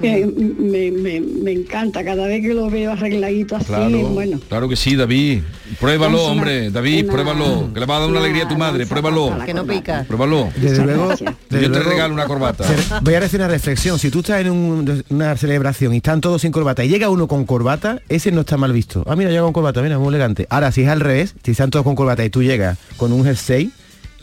[0.04, 4.40] que me, me- me encanta cada vez que lo veo arregladito así, Claro, bueno.
[4.48, 5.40] claro que sí, David.
[5.80, 7.70] Pruébalo, una- hombre, David, una- pruébalo.
[7.74, 9.36] Que le va a dar una alegría a tu madre, pruébalo.
[9.44, 10.04] Que no pica.
[10.06, 10.48] Pruébalo.
[10.56, 12.64] Desde luego, desde Yo te luego- regalo una corbata.
[13.02, 13.98] Voy a hacer una reflexión.
[13.98, 17.26] Si tú estás en un- una celebración y están todos sin corbata y llega uno
[17.28, 19.04] con corbata, ese no está mal visto.
[19.06, 20.46] Ah, mira, llega con corbata, mira, muy elegante.
[20.50, 23.24] Ahora, si es al revés, si están todos con corbata y tú llegas con un
[23.24, 23.70] jersey,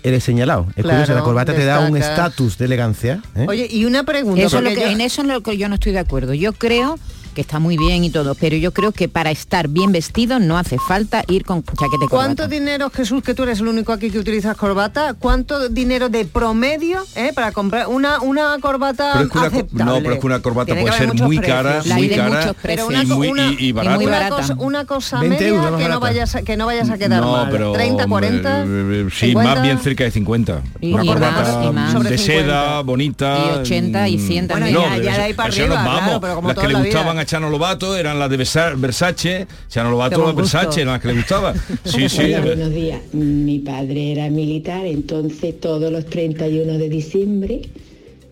[0.04, 0.68] eres señalado.
[0.76, 3.22] Es Claro, curioso, la corbata te da un estatus de elegancia.
[3.36, 3.46] ¿eh?
[3.48, 4.42] Oye, y una pregunta.
[4.42, 6.00] Eso es lo porque que, yo- En eso es lo que yo no estoy de
[6.00, 6.34] acuerdo.
[6.34, 6.98] Yo creo
[7.32, 10.58] que está muy bien y todo, pero yo creo que para estar bien vestido no
[10.58, 12.48] hace falta ir con chaqueta y ¿Cuánto corbata.
[12.48, 15.14] dinero, Jesús, que tú eres el único aquí que utilizas corbata?
[15.18, 19.86] ¿Cuánto dinero de promedio eh, para comprar una, una corbata Pero es que una, aceptable?
[19.86, 21.58] no, pero es que una corbata Tiene puede ser muy precios.
[21.58, 23.98] cara, La muy cara Pero una, y, muy, una- y, barata.
[24.00, 26.90] una cosa, una cosa 20 media euros más que no, vayas a, que no vayas
[26.90, 27.48] a quedar no, mal.
[27.52, 28.60] pero 30, 40.
[28.62, 29.54] eh, eh, sí, 50.
[29.54, 30.62] más bien cerca de 50.
[30.82, 31.92] Y- una y corbata más, y más.
[31.94, 32.44] Sobre de 50.
[32.46, 33.38] seda, bonita.
[33.38, 34.76] Y 80 y 100 mm, también.
[34.76, 37.26] Bueno, no, ya- de ahí para arriba, claro, pero como las que le gustaban a
[37.26, 39.48] Chano Lobato eran las de Versa- Versace.
[39.70, 40.36] Chano Lobato, las.
[40.36, 41.54] Versace eran las que le gustaba.
[41.86, 42.22] Sí, sí.
[42.24, 43.00] Hola, buenos días.
[43.14, 47.62] Mi padre era militar, entonces todos los 31 de diciembre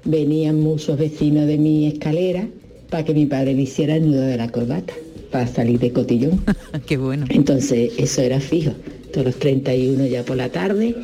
[0.05, 2.47] venían muchos vecinos de mi escalera
[2.89, 4.93] para que mi padre le hiciera el nudo de la corbata
[5.31, 6.43] para salir de cotillón.
[6.87, 7.25] Qué bueno.
[7.29, 8.71] Entonces eso era fijo.
[9.13, 10.95] Todos los 31 ya por la tarde,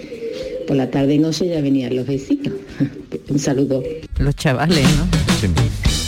[0.67, 2.53] por la tarde y noche ya venían los vecinos.
[3.29, 3.83] Un saludo.
[4.19, 5.05] Los chavales, ¿no?
[5.39, 5.47] Sí.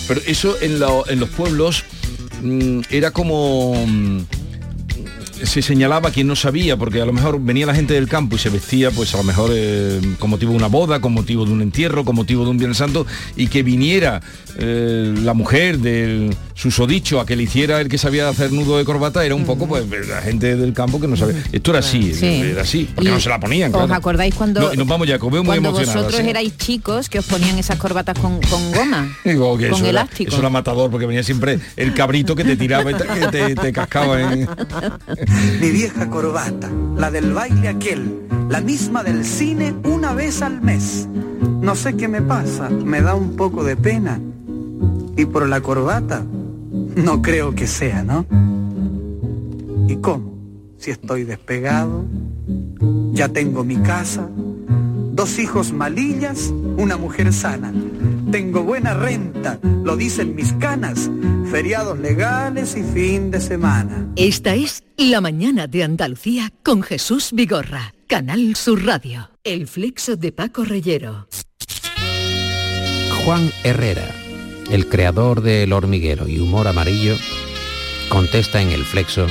[0.08, 1.84] Pero eso en, los pueblos
[2.42, 3.74] mm, era como...
[3.86, 4.37] mm,
[5.44, 8.40] se señalaba quien no sabía, porque a lo mejor venía la gente del campo y
[8.40, 11.52] se vestía, pues a lo mejor eh, con motivo de una boda, con motivo de
[11.52, 14.22] un entierro, con motivo de un Viernes Santo, y que viniera
[14.58, 18.86] eh, la mujer del susodicho a que le hiciera el que sabía hacer nudo de
[18.86, 21.44] corbata, era un poco pues la gente del campo que no sabía.
[21.52, 22.26] Esto era así, Sí.
[22.26, 23.74] era así, porque Y no se la ponían.
[23.74, 27.58] ¿Os acordáis cuando, No, nos vamos ya, muy cuando vosotros erais chicos que os ponían
[27.60, 29.18] esas corbatas con, con goma?
[29.24, 30.30] Digo que con eso, era, elástico.
[30.32, 33.56] eso era matador porque venía siempre el cabrito que te tiraba y te, que te,
[33.56, 34.48] te cascaba en...
[35.60, 41.08] Mi vieja corbata, la del baile aquel, la misma del cine una vez al mes.
[41.62, 44.20] No sé qué me pasa, me da un poco de pena.
[45.16, 46.24] Y por la corbata,
[46.96, 48.26] no creo que sea, ¿no?
[49.88, 50.34] ¿Y cómo?
[50.78, 52.06] Si estoy despegado,
[53.14, 54.30] ya tengo mi casa,
[55.14, 57.74] dos hijos malillas, una mujer sana.
[58.32, 61.10] Tengo buena renta, lo dicen mis canas,
[61.50, 64.06] feriados legales y fin de semana.
[64.18, 69.32] Esta es La mañana de Andalucía con Jesús Vigorra, Canal Sur Radio.
[69.46, 71.30] El flexo de Paco Reyero.
[73.24, 74.14] Juan Herrera,
[74.72, 77.16] el creador del hormiguero y humor amarillo,
[78.10, 79.28] contesta en el flexo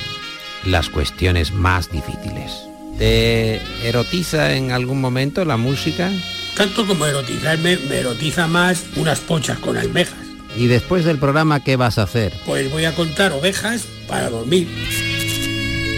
[0.65, 2.67] las cuestiones más difíciles.
[2.97, 6.11] ¿Te erotiza en algún momento la música?
[6.57, 10.17] Tanto como erotizarme, me erotiza más unas pochas con almejas.
[10.57, 12.33] ¿Y después del programa qué vas a hacer?
[12.47, 14.67] Pues voy a contar ovejas para dormir.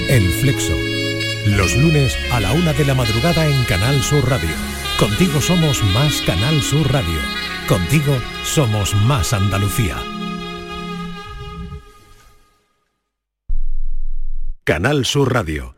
[0.09, 0.75] El Flexo.
[1.47, 4.51] Los lunes a la una de la madrugada en Canal Sur Radio.
[4.99, 7.21] Contigo somos más Canal Sur Radio.
[7.69, 9.97] Contigo somos más Andalucía.
[14.65, 15.78] Canal Sur Radio.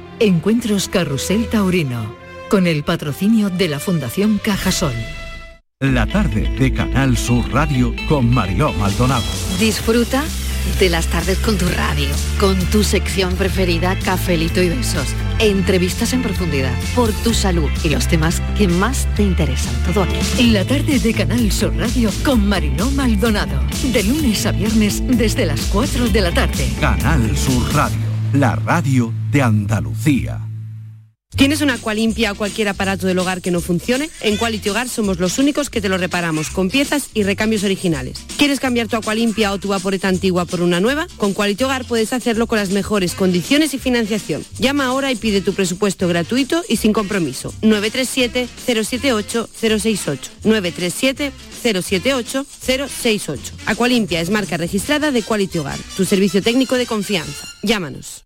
[0.23, 2.15] Encuentros Carrusel Taurino.
[2.47, 4.93] Con el patrocinio de la Fundación Cajasol.
[5.79, 9.23] La tarde de Canal Sur Radio con Mariló Maldonado.
[9.59, 10.23] Disfruta
[10.79, 12.07] de las tardes con tu radio,
[12.39, 15.07] con tu sección preferida, Cafelito y Besos.
[15.39, 19.73] Entrevistas en profundidad, por tu salud y los temas que más te interesan.
[19.91, 20.51] Todo aquí.
[20.51, 23.59] La tarde de Canal Sur Radio con Mariló Maldonado.
[23.91, 26.69] De lunes a viernes desde las 4 de la tarde.
[26.79, 27.97] Canal Sur Radio,
[28.33, 30.41] la radio de Andalucía.
[31.35, 34.09] ¿Tienes una agua limpia o cualquier aparato del hogar que no funcione?
[34.19, 38.19] En Quality Hogar somos los únicos que te lo reparamos con piezas y recambios originales.
[38.37, 41.07] ¿Quieres cambiar tu agua limpia o tu vaporeta antigua por una nueva?
[41.17, 44.43] Con Quality Hogar puedes hacerlo con las mejores condiciones y financiación.
[44.59, 47.53] Llama ahora y pide tu presupuesto gratuito y sin compromiso.
[47.61, 50.19] 937-078-068.
[50.43, 53.39] 937-078-068.
[53.67, 57.47] Acualimpia es marca registrada de Quality Hogar, tu servicio técnico de confianza.
[57.63, 58.25] Llámanos.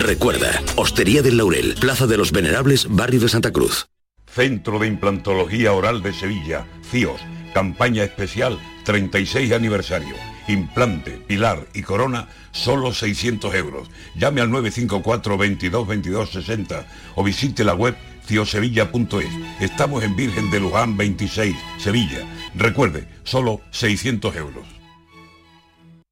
[0.00, 3.88] Recuerda, Hostería del Laurel, Plaza de los Venerables, Barrio de Santa Cruz.
[4.26, 7.20] Centro de Implantología Oral de Sevilla, CIOS,
[7.54, 10.14] campaña especial 36 aniversario.
[10.48, 13.88] Implante, pilar y corona, solo 600 euros.
[14.14, 19.30] Llame al 954 22 22 60 o visite la web ciosevilla.es.
[19.60, 22.20] Estamos en Virgen de Luján 26, Sevilla.
[22.54, 24.75] Recuerde, solo 600 euros.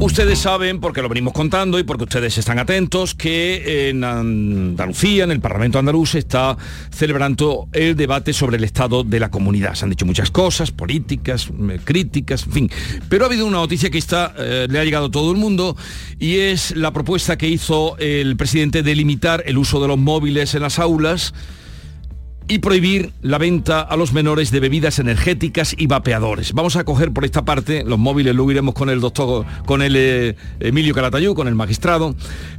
[0.00, 5.32] Ustedes saben, porque lo venimos contando y porque ustedes están atentos, que en Andalucía, en
[5.32, 6.56] el Parlamento andaluz, se está
[6.90, 9.74] celebrando el debate sobre el estado de la comunidad.
[9.74, 12.70] Se han dicho muchas cosas, políticas, eh, críticas, en fin.
[13.08, 15.76] Pero ha habido una noticia que está, eh, le ha llegado a todo el mundo
[16.20, 20.54] y es la propuesta que hizo el presidente de limitar el uso de los móviles
[20.54, 21.34] en las aulas
[22.48, 26.54] y prohibir la venta a los menores de bebidas energéticas y vapeadores.
[26.54, 29.94] Vamos a coger por esta parte los móviles, luego iremos con el doctor, con el
[29.96, 32.16] eh, Emilio Calatayú, con el magistrado,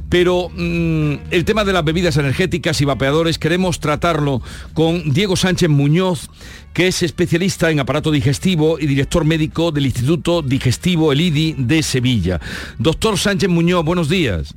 [0.08, 4.42] pero mm, el tema de las bebidas energéticas y vapeadores queremos tratarlo
[4.74, 6.30] con Diego Sánchez Muñoz,
[6.72, 11.82] que es especialista en aparato digestivo y director médico del Instituto Digestivo, el IDI, de
[11.82, 12.40] Sevilla.
[12.78, 14.54] Doctor Sánchez Muñoz, buenos días.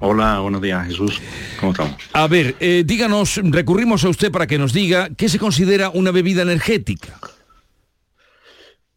[0.00, 1.20] Hola, buenos días Jesús.
[1.58, 1.96] ¿Cómo estamos?
[2.12, 6.12] A ver, eh, díganos, recurrimos a usted para que nos diga qué se considera una
[6.12, 7.18] bebida energética.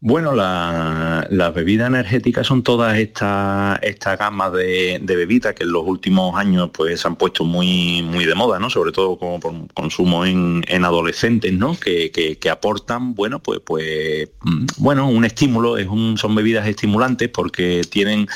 [0.04, 5.84] Bueno, las la bebidas energéticas son todas estas esta gama de, bebidas que en los
[5.86, 8.68] últimos años pues se han puesto muy, muy de moda, ¿no?
[8.68, 11.78] Sobre todo como por consumo en, en adolescentes, ¿no?
[11.78, 16.66] Que, que, que, aportan, bueno, pues, pues mm, bueno, un estímulo, es un, son bebidas
[16.66, 18.26] estimulantes porque tienen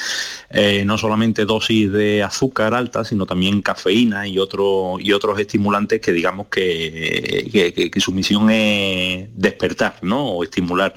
[0.51, 6.01] eh, no solamente dosis de azúcar alta, sino también cafeína y, otro, y otros estimulantes
[6.01, 10.27] que digamos que, que su misión es despertar, ¿no?
[10.29, 10.95] O estimular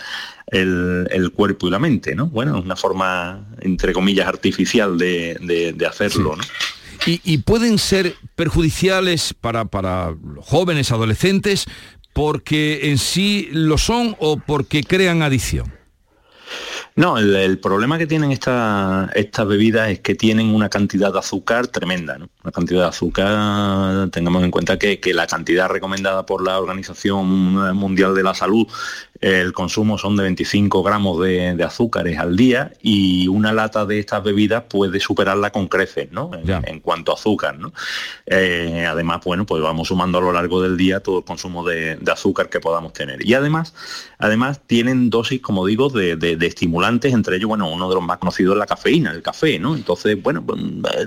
[0.52, 2.28] el, el, cuerpo y la mente, ¿no?
[2.28, 6.44] Bueno, es una forma, entre comillas, artificial de, de, de hacerlo, ¿no?
[7.06, 11.66] Y, y, pueden ser perjudiciales para, para jóvenes, adolescentes,
[12.14, 15.72] porque en sí lo son o porque crean adicción?
[16.96, 21.68] No, el, problema que tienen estas estas bebidas es que tienen una cantidad de azúcar
[21.68, 22.30] tremenda, ¿no?
[22.44, 27.26] Una cantidad de azúcar, tengamos en cuenta que, que la cantidad recomendada por la Organización
[27.76, 28.68] Mundial de la Salud
[29.22, 34.24] el consumo son de 25 gramos de, azúcares al día y una lata de estas
[34.24, 36.32] bebidas puede superarla con creces, ¿no?
[36.66, 37.74] En, cuanto a azúcar, ¿no?
[38.26, 42.00] Eh, además, bueno, pues vamos sumando a lo largo del día todo el consumo de,
[42.10, 43.26] azúcar que podamos tener.
[43.26, 43.74] Y además,
[44.18, 48.54] además tienen dosis, como digo, de, estimulantes, entre ellos, bueno, uno de los más conocidos
[48.54, 49.76] es la cafeína, el café, ¿no?
[49.76, 50.60] Entonces, bueno, pues,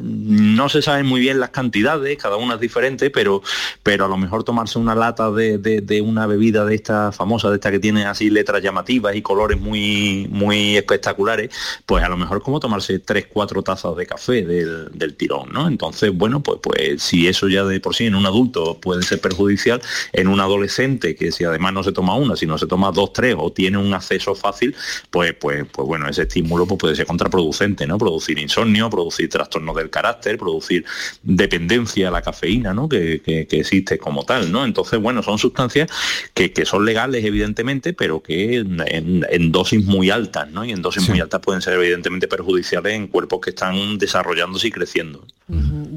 [0.03, 3.43] no se saben muy bien las cantidades, cada una es diferente, pero,
[3.83, 7.71] pero a lo mejor tomarse una lata de, una bebida de esta famosa, de esta
[7.71, 11.51] que tiene así letras llamativas y colores muy, muy espectaculares,
[11.87, 15.69] pues a lo mejor como tomarse tres, cuatro tazas de café del, tirón, ¿no?
[15.69, 19.21] Entonces, bueno, pues, pues si eso ya de por sí en un adulto puede ser
[19.21, 19.81] perjudicial,
[20.13, 23.37] en un adolescente que si además no se toma una, sino se toma dos, tres
[23.39, 24.75] o tiene un acceso fácil,
[25.11, 27.99] pues, pues, pues bueno, ese estímulo pues, puede ser contraproducente, ¿no?
[27.99, 30.85] Producir insomnio, producir trastornos del carácter, producir
[31.23, 32.89] dependencia a la cafeína, ¿no?
[32.89, 33.21] Que,
[33.53, 34.65] existe como tal, ¿no?
[34.65, 35.91] Entonces, bueno, son sustancias
[36.35, 40.65] que, que son legales, evidentemente, pero que en, dosis muy altas, ¿no?
[40.65, 44.71] Y en dosis muy altas pueden ser evidentemente perjudiciales en cuerpos que están desarrollándose y
[44.71, 45.25] creciendo.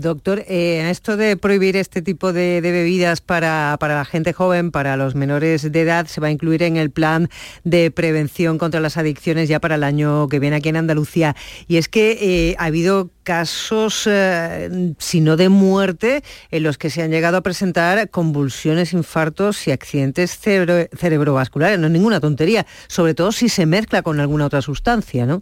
[0.06, 5.16] Doctor, eh, esto de prohibir este tipo de, bebidas para, la gente joven, para los
[5.16, 7.28] menores de edad, se va a incluir en el plan
[7.64, 11.36] de prevención contra las adicciones ya para el año que viene aquí en Andalucía.
[11.68, 16.91] Y es que eh, ha habido casos, eh, si no de muerte, en los que
[16.91, 21.80] se han llegado a presentar convulsiones, infartos y accidentes cerebrovasculares.
[21.80, 25.41] No es ninguna tontería, sobre todo si se mezcla con alguna otra sustancia, ¿no?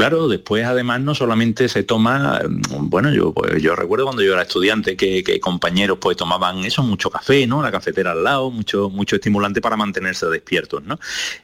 [0.00, 2.40] Claro, después además no solamente se toma,
[2.70, 7.10] bueno, yo pues, yo recuerdo cuando yo era estudiante que, compañeros pues tomaban eso, mucho
[7.10, 7.60] café, ¿no?
[7.60, 10.98] La cafetera al lado, mucho, mucho estimulante para mantenerse despiertos, ¿no?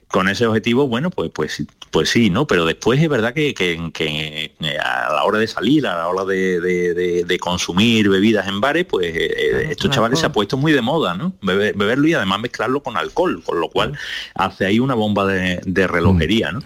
[0.09, 2.47] Con ese objetivo, bueno, pues, pues, pues sí, ¿no?
[2.47, 4.53] Pero después es verdad que, que,
[4.83, 9.35] a la hora de salir, a la hora de, consumir bebidas en bares, pues eh,
[9.37, 11.35] eh, estos chavales se ha puesto muy de moda, ¿no?
[11.43, 13.93] beberlo y además mezclarlo con alcohol, con lo cual
[14.35, 16.61] hace ahí una bomba de, relojería, ¿no?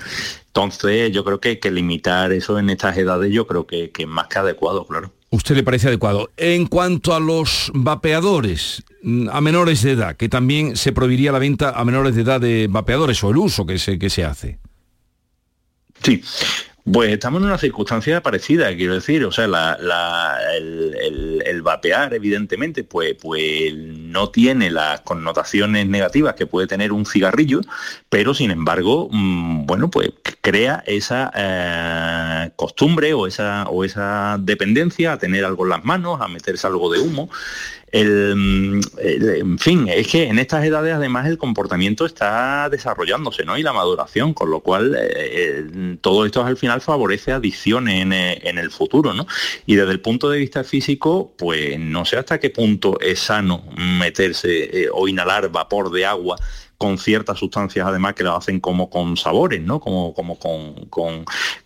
[0.52, 4.08] Entonces yo creo que, que limitar eso en estas edades yo creo que, que es
[4.08, 5.12] más que adecuado, claro.
[5.30, 6.28] ¿Usted le parece adecuado?
[6.36, 11.38] En cuanto a los vapeadores mm, a menores de edad, que también se prohibiría la
[11.38, 14.58] venta a menores de edad de vapeadores o el uso que se, que se hace.
[16.02, 16.20] Sí,
[16.92, 23.74] pues estamos en una circunstancia parecida, quiero decir, o sea, el, vapear, evidentemente, pues, pues
[23.74, 27.60] no tiene las connotaciones negativas que puede tener un cigarrillo,
[28.08, 30.10] pero sin embargo, mm, bueno, pues
[30.40, 36.20] crea esa eh, costumbre o esa, o esa dependencia a tener algo en las manos,
[36.20, 37.28] a meterse algo de humo.
[37.92, 43.58] En fin, es que en estas edades además el comportamiento está desarrollándose, ¿no?
[43.58, 48.40] Y la maduración, con lo cual eh, eh, todo esto al final favorece adicciones eh,
[48.44, 49.26] en, el futuro, ¿no?
[49.66, 53.64] Y desde el punto de vista físico, pues no sé hasta qué punto es sano
[53.76, 56.36] meterse o inhalar vapor de agua
[56.80, 59.80] con ciertas sustancias además que lo hacen como con sabores, ¿no?
[59.80, 60.86] Como, como con,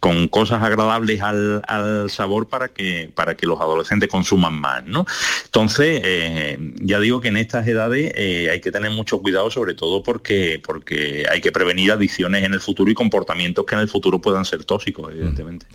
[0.00, 5.06] con, cosas agradables al, sabor para que, para que los adolescentes consuman más, ¿no?
[5.44, 9.74] Entonces, eh, ya digo que en estas edades eh, hay que tener mucho cuidado, sobre
[9.74, 13.88] todo porque, porque hay que prevenir adicciones en el futuro y comportamientos que en el
[13.88, 15.66] futuro puedan ser tóxicos, evidentemente.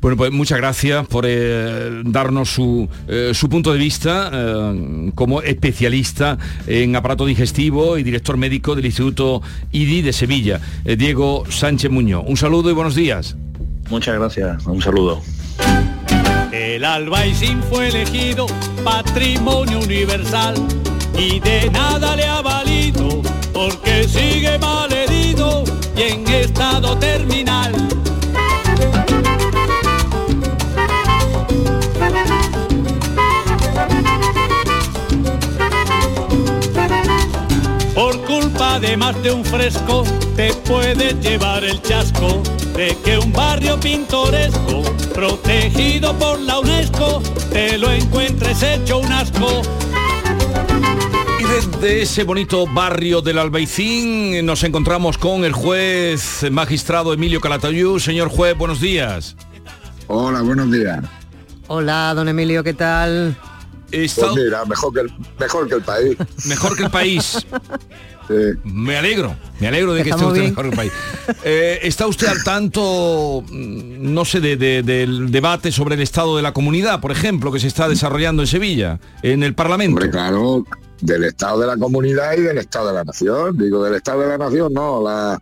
[0.00, 2.88] Bueno, pues muchas gracias por eh, darnos su,
[3.32, 4.72] su, punto de vista
[5.14, 9.42] como especialista en aparato digestivo y director médico del Instituto
[9.72, 12.24] IDI de Sevilla, eh, Diego Sánchez Muñoz.
[12.26, 13.36] Un saludo y buenos días.
[13.90, 15.20] Muchas gracias, un saludo.
[16.52, 18.46] El Albaicín fue elegido
[18.84, 20.54] patrimonio universal
[21.18, 25.64] y de nada le ha valido porque sigue mal herido
[25.96, 27.72] y en estado terminal
[38.92, 40.04] además de un fresco,
[40.36, 42.42] te puedes llevar el chasco
[42.76, 44.82] de que un barrio pintoresco,
[45.14, 49.62] protegido por la UNESCO, te lo encuentres hecho un asco.
[51.40, 57.98] Y desde ese bonito barrio del Albaicín nos encontramos con el juez magistrado Emilio Calatayud.
[57.98, 59.36] Señor juez, buenos días.
[60.06, 61.02] Hola, buenos días.
[61.66, 63.38] Hola, don Emilio, ¿qué tal?
[63.92, 66.16] Pues mira, mejor que, el, mejor que el país.
[66.46, 67.46] Mejor que el país.
[68.64, 70.92] Me alegro, me alegro de que esté usted mejor el país.
[71.44, 76.52] Eh, ¿Está usted al tanto, mm, no sé, del debate sobre el estado de la
[76.52, 79.96] comunidad, por ejemplo, que se está desarrollando en Sevilla, en el Parlamento?
[79.96, 80.64] Hombre, claro,
[81.00, 83.58] del Estado de la comunidad y del Estado de la Nación.
[83.58, 85.38] Digo, del Estado de la Nación, no, la,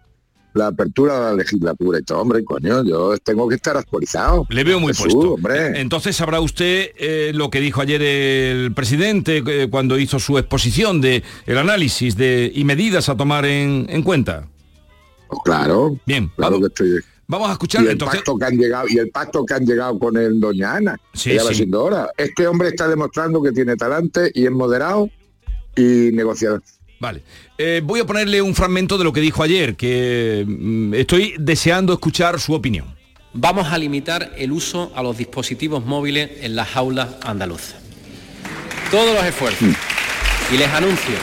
[0.55, 1.99] la apertura de la legislatura.
[1.99, 4.47] Y todo, hombre, coño, yo tengo que estar actualizado.
[4.51, 5.35] Le veo muy Jesús, puesto.
[5.35, 5.81] hombre.
[5.81, 11.01] Entonces sabrá usted eh, lo que dijo ayer el presidente eh, cuando hizo su exposición
[11.01, 14.49] de el análisis de y medidas a tomar en, en cuenta.
[15.29, 15.97] Pues claro.
[16.07, 17.01] Bien, Claro vamos, que estoy...
[17.29, 18.17] vamos a Y escuchar el, entonces.
[18.19, 21.31] pacto que han llegado, y el pacto que han llegado con el Doña Ana, Sí,
[21.31, 21.55] que ya va sí.
[21.57, 22.09] siendo hora.
[22.17, 25.09] Este hombre está demostrando que tiene talante y es moderado
[25.77, 26.63] y negociador.
[27.01, 27.23] Vale.
[27.59, 31.93] Eh, voy a ponerle un fragmento de lo que dijo ayer, que mm, estoy deseando
[31.95, 32.95] escuchar su opinión.
[33.33, 37.77] Vamos a limitar el uso a los dispositivos móviles en las aulas andaluzas.
[38.91, 39.69] Todos los esfuerzos.
[40.53, 41.15] Y les anuncio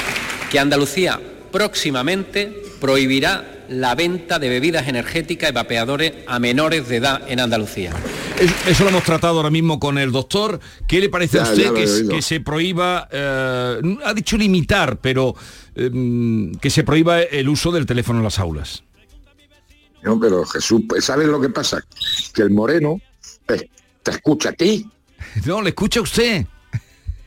[0.50, 1.20] que Andalucía
[1.52, 7.92] próximamente prohibirá la venta de bebidas energéticas y vapeadores a menores de edad en Andalucía.
[8.40, 10.62] Es- Eso lo hemos tratado ahora mismo con el doctor.
[10.88, 15.36] ¿Qué le parece a usted que se prohíba, eh, ha dicho limitar, pero
[15.78, 18.84] eh, que se prohíba el uso del teléfono en las aulas?
[20.04, 21.84] No, pero Jesús, pues, ¿sabes lo que pasa?
[22.34, 23.00] Que el moreno
[23.46, 23.70] te,
[24.04, 24.90] te escucha a ti.
[25.46, 26.46] No, le escucha a usted.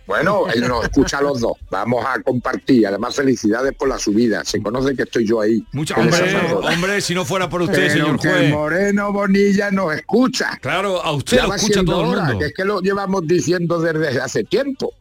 [0.06, 1.52] Bueno, él nos escucha a los dos.
[1.70, 2.84] Vamos a compartir.
[2.86, 4.44] Además, felicidades por la subida.
[4.44, 5.64] Se conoce que estoy yo ahí.
[5.72, 8.52] Mucha, en esa hombre, hombre, si no fuera por usted, Pero señor que el.
[8.52, 10.58] Moreno Bonilla nos escucha.
[10.60, 12.38] Claro, a usted Ya lo escucha todo el hora, mundo.
[12.40, 14.92] que es que lo llevamos diciendo desde hace tiempo.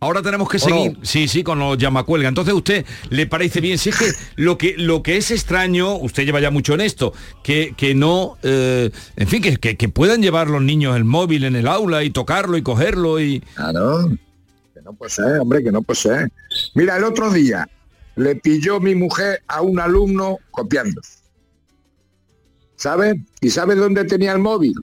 [0.00, 1.04] Ahora tenemos que ¿O seguir, no?
[1.04, 2.28] sí, sí, con los llamacuelga.
[2.28, 3.78] Entonces, ¿usted le parece bien?
[3.78, 7.14] Si es que lo que lo que es extraño, usted lleva ya mucho en esto,
[7.42, 11.44] que, que no, eh, en fin, que, que, que puedan llevar los niños el móvil
[11.44, 13.40] en el aula y tocarlo y cogerlo y...
[13.54, 14.10] Claro,
[14.74, 16.32] que no puede ser, hombre, que no puede ser.
[16.74, 17.66] Mira, el otro día
[18.16, 21.00] le pilló mi mujer a un alumno copiando.
[22.76, 23.16] ¿Sabes?
[23.40, 24.74] ¿Y sabes dónde tenía el móvil?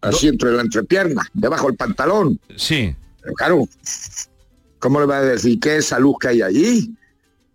[0.00, 2.40] Así entre la entrepierna, debajo del pantalón.
[2.56, 2.94] Sí.
[3.22, 3.68] Pero claro,
[4.78, 6.94] ¿cómo le va a decir qué es esa luz que hay allí?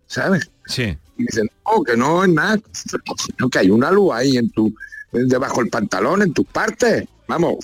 [0.06, 0.50] ¿Sabes?
[0.66, 0.96] Sí.
[1.18, 4.72] Y dicen, no, que no es nada, sino que hay una luz ahí en tu,
[5.12, 7.06] debajo del pantalón, en tus partes.
[7.26, 7.56] Vamos,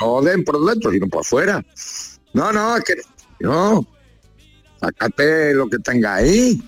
[0.00, 1.64] no den por dentro, sino por fuera.
[2.32, 2.94] No, no, es que
[3.40, 3.86] no.
[4.80, 6.62] Sácate lo que tenga ahí.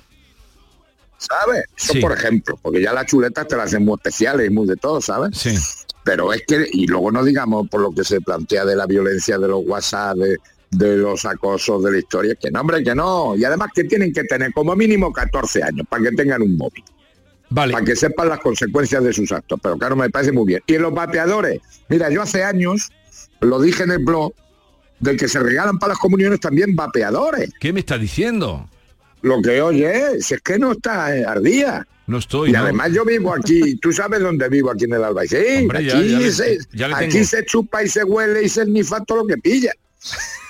[1.17, 1.65] ¿Sabes?
[1.77, 2.01] Eso Sí.
[2.01, 5.01] por ejemplo, porque ya las chuletas te las hacen muy especiales y muy de todo,
[5.01, 5.39] ¿sabes?
[5.39, 5.57] Sí.
[6.05, 9.39] Pero es que, y luego no digamos por lo que se plantea de la violencia
[9.39, 10.39] de los WhatsApp, de,
[10.73, 13.37] de los acosos de la historia, que no, hombre, que no.
[13.37, 16.83] Y además que tienen que tener como mínimo 14 años para que tengan un móvil.
[17.51, 17.75] Vale.
[17.75, 19.61] Para que sepan las consecuencias de sus actos.
[19.63, 20.63] Pero claro, me parece muy bien.
[20.67, 22.91] Y en los vapeadores, mira, yo hace años,
[23.41, 24.33] lo dije en el blog,
[25.01, 27.51] de que se regalan para las comuniones también vapeadores.
[27.61, 28.69] ¿Qué me está diciendo?
[29.21, 31.87] Lo que oye, si es que no está eh, ardía.
[32.07, 32.61] No estoy, Y ¿no?
[32.61, 35.63] además yo vivo aquí, tú sabes dónde vivo aquí en el Albaicín.
[35.63, 39.19] Hombre, aquí ya se, le aquí se chupa y se huele y se nifa todo
[39.19, 39.73] lo que pilla.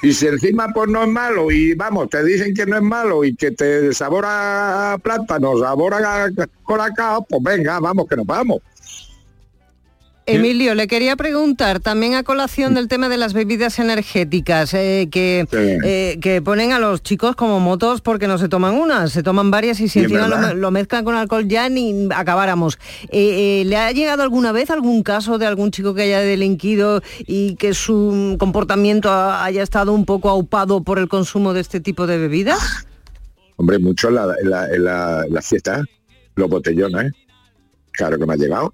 [0.03, 3.25] Y si encima pues no es malo y vamos, te dicen que no es malo
[3.25, 6.29] y que te sabora plátano, sabora
[6.65, 8.59] colacao, pues venga, vamos que nos vamos.
[10.27, 15.47] Emilio, le quería preguntar también a colación del tema de las bebidas energéticas, eh, que,
[15.51, 15.57] Sí.
[15.85, 19.51] eh, que ponen a los chicos como motos porque no se toman unas, se toman
[19.51, 22.79] varias y si Sí, encima lo, mezclan con alcohol ya ni acabáramos.
[23.11, 27.57] Eh, ¿Le ha llegado alguna vez algún caso de algún chico que haya delinquido y
[27.57, 32.07] que su comportamiento ha- haya estado un poco aupado por el consumo de este tipo
[32.07, 32.61] de bebidas?
[33.57, 35.83] Hombre, mucho en la, en la, en la, en la fiesta,
[36.37, 37.13] los botellones,
[37.93, 38.73] claro que me ha llegado.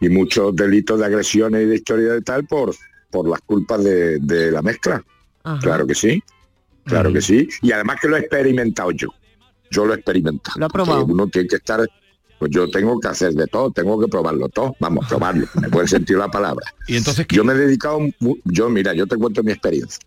[0.00, 2.74] Y muchos delitos de agresiones y de historia de tal por,
[3.10, 5.04] por las culpas de, de la mezcla.
[5.44, 5.58] Ajá.
[5.60, 6.22] Claro que sí,
[6.84, 7.48] claro que sí.
[7.62, 9.08] Y además que lo he experimentado yo.
[9.70, 10.58] Yo lo he experimentado.
[10.58, 11.06] Lo porque probado.
[11.06, 11.86] Uno tiene que estar,
[12.38, 14.74] pues yo tengo que hacer de todo, tengo que probarlo todo.
[14.80, 16.66] Vamos, probarlo, en el buen sentido de la palabra.
[16.88, 17.36] Y entonces, ¿qué?
[17.36, 18.00] Yo me he dedicado,
[18.44, 20.00] yo mira, yo te cuento mi experiencia.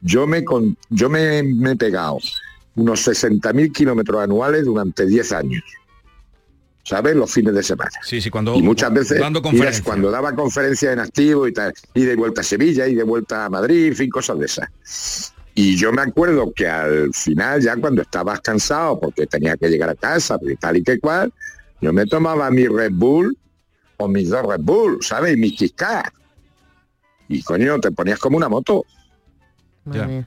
[0.00, 2.18] Yo me, con, yo me, me he pegado
[2.76, 5.62] unos 60.000 kilómetros anuales durante 10 años.
[6.82, 7.14] ¿Sabes?
[7.14, 7.90] Los fines de semana.
[8.02, 8.54] Sí, sí, cuando...
[8.54, 9.84] Y muchas veces, Dando conferencias.
[9.84, 13.44] cuando daba conferencias en activo y tal, y de vuelta a Sevilla, y de vuelta
[13.44, 14.68] a Madrid, en fin, cosas de esas.
[15.54, 19.90] Y yo me acuerdo que al final, ya cuando estabas cansado, porque tenía que llegar
[19.90, 21.32] a casa, y tal y que cual,
[21.80, 23.36] yo me tomaba mi Red Bull
[23.98, 25.34] o mis dos Red Bull, ¿sabes?
[25.34, 26.12] Y mi Kit Kat.
[27.28, 28.84] Y coño, te ponías como una moto.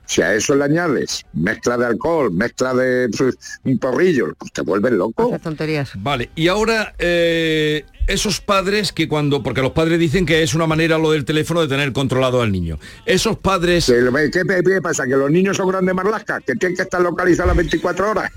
[0.05, 4.61] Si a eso le añades mezcla de alcohol, mezcla de pues, un porrillo, pues te
[4.61, 5.37] vuelves loco.
[5.41, 5.91] Tonterías.
[5.95, 10.67] Vale, y ahora eh, esos padres que cuando, porque los padres dicen que es una
[10.67, 12.77] manera lo del teléfono de tener controlado al niño.
[13.05, 13.85] Esos padres...
[14.31, 15.05] ¿Qué, qué- qué pasa?
[15.05, 16.41] ¿Que los niños son grandes marlascas?
[16.45, 18.31] ¿Que tienen que estar localizados las 24 horas?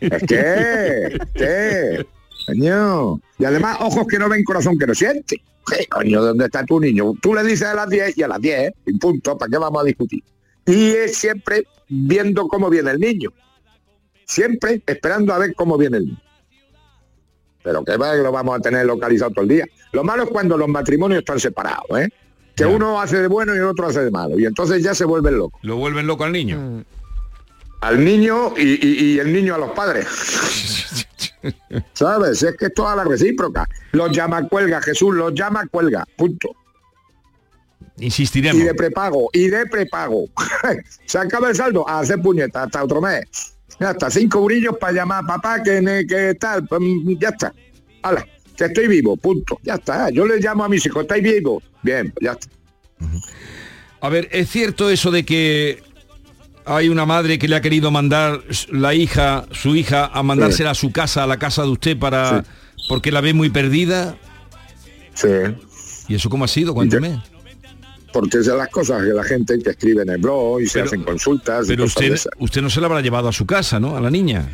[0.00, 1.18] ¿Es que?
[1.34, 2.06] ¿Qué?
[2.46, 3.20] Coño.
[3.38, 5.42] Y además, ojos que no ven, corazón que no siente.
[5.66, 6.22] ¿Qué coño?
[6.22, 7.12] ¿Dónde está tu niño?
[7.20, 9.82] Tú le dices a las 10 y a las 10, y punto, ¿para qué vamos
[9.82, 10.22] a discutir?
[10.70, 13.30] Y es siempre viendo cómo viene el niño.
[14.24, 16.20] Siempre esperando a ver cómo viene el niño.
[17.62, 19.66] Pero que va, lo vamos a tener localizado todo el día.
[19.92, 22.08] Lo malo es cuando los matrimonios están separados, ¿eh?
[22.56, 24.38] Que uno hace de bueno y el otro hace de malo.
[24.38, 25.60] Y entonces ya se vuelven locos.
[25.62, 26.58] Lo vuelven loco al niño.
[26.58, 26.84] Mm.
[27.80, 30.06] Al niño y, y- y el niño a los padres.
[31.94, 32.42] ¿Sabes?
[32.42, 33.66] Es que es toda la recíproca.
[33.92, 36.04] Los llama cuelga, Jesús, los llama cuelga.
[36.16, 36.50] Punto.
[38.00, 38.60] Insistiremos.
[38.60, 40.26] Y de prepago, y de prepago.
[41.06, 43.24] Se acaba el saldo, a hacer puñeta hasta otro mes.
[43.78, 46.82] Ya está, cinco brillos para llamar a papá, que, que tal, pues,
[47.18, 47.54] ya está.
[48.02, 48.26] Hala,
[48.56, 49.58] que estoy vivo, punto.
[49.62, 50.10] Ya está.
[50.10, 51.62] Yo le llamo a mis hijos, ¿estáis vivos?
[51.82, 52.48] Bien, pues ya está.
[54.00, 55.82] A ver, ¿es cierto eso de que
[56.64, 60.74] hay una madre que le ha querido mandar la hija, su hija, a mandársela a
[60.74, 62.44] su casa, a la casa de usted para
[62.88, 64.16] porque la ve muy perdida?
[65.14, 65.28] Sí.
[66.08, 66.74] ¿Y eso cómo ha sido?
[66.74, 67.22] Cuénteme.
[68.12, 70.74] Porque es de las cosas que la gente que escribe en el blog y se
[70.80, 71.66] Pero- hacen consultas.
[71.68, 73.96] Pero usted, usted no se la habrá llevado a su casa, ¿no?
[73.96, 74.48] A la niña.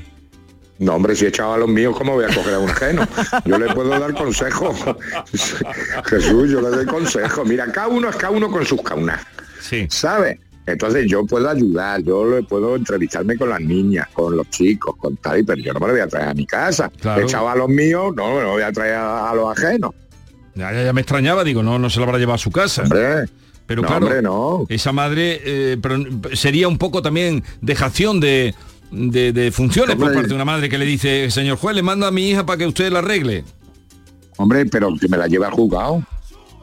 [0.78, 3.08] No, hombre, si he echado a los míos, ¿cómo voy a coger a un ajeno?
[3.46, 4.74] Yo le puedo dar consejo.
[6.04, 7.44] Jesús, yo le doy consejo.
[7.44, 9.20] Mira, cada uno es cada uno con sus caunas.
[9.60, 9.86] Sí.
[9.90, 10.38] ¿Sabe?
[10.66, 15.16] Entonces yo puedo ayudar, yo le puedo entrevistarme con las niñas, con los chicos, con
[15.16, 16.90] tal, y pero yo no me lo voy a traer a mi casa.
[17.00, 17.20] Claro.
[17.22, 19.92] He echado a los míos, no me lo voy a traer a, a los ajenos.
[20.56, 22.82] Ya, ya- ya me extrañaba, digo, no, no se la habrá llevado a su casa.
[23.66, 24.66] Pero no, claro, hombre, no.
[24.68, 25.98] esa madre eh, pero
[26.34, 28.54] sería un poco también dejación de,
[28.90, 32.06] de, de funciones por parte de una madre que le dice, señor juez, le mando
[32.06, 33.44] a mi hija para que usted la arregle.
[34.36, 36.02] Hombre, pero que me la lleve al juzgado.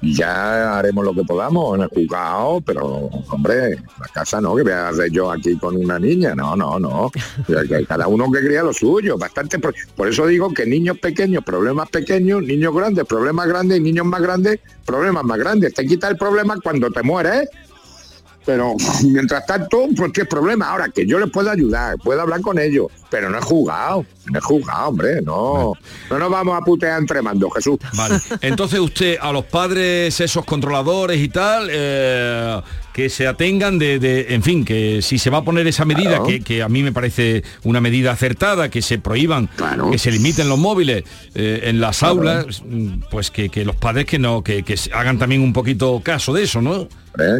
[0.05, 4.73] Ya haremos lo que podamos en el juzgado, pero hombre, la casa no, que voy
[4.73, 7.09] a hacer yo aquí con una niña, no, no, no.
[7.87, 9.59] Cada uno que cría lo suyo, bastante.
[9.59, 14.21] Por, por eso digo que niños pequeños, problemas pequeños, niños grandes, problemas grandes, niños más
[14.21, 15.73] grandes, problemas más grandes.
[15.73, 17.47] Te quita el problema cuando te mueres,
[18.45, 20.69] pero mientras tanto, pues qué problema.
[20.69, 24.39] Ahora que yo les puedo ayudar, puedo hablar con ellos, pero no he jugado, no
[24.39, 25.73] he jugado, hombre, no.
[26.09, 27.77] No nos vamos a putear entre mandos, Jesús.
[27.95, 28.15] Vale.
[28.41, 32.59] Entonces usted a los padres, esos controladores y tal, eh,
[32.91, 36.09] que se atengan de, de- en fin, que si se va a poner esa medida,
[36.17, 36.25] Claro.
[36.25, 39.47] que, que a mí me parece una medida acertada, que se prohíban,
[39.91, 41.03] que se limiten los móviles
[41.35, 42.13] eh, en las Claro.
[42.15, 46.33] aulas, mm, pues que, que los padres que no, que, hagan también un poquito caso
[46.33, 46.87] de eso, ¿no?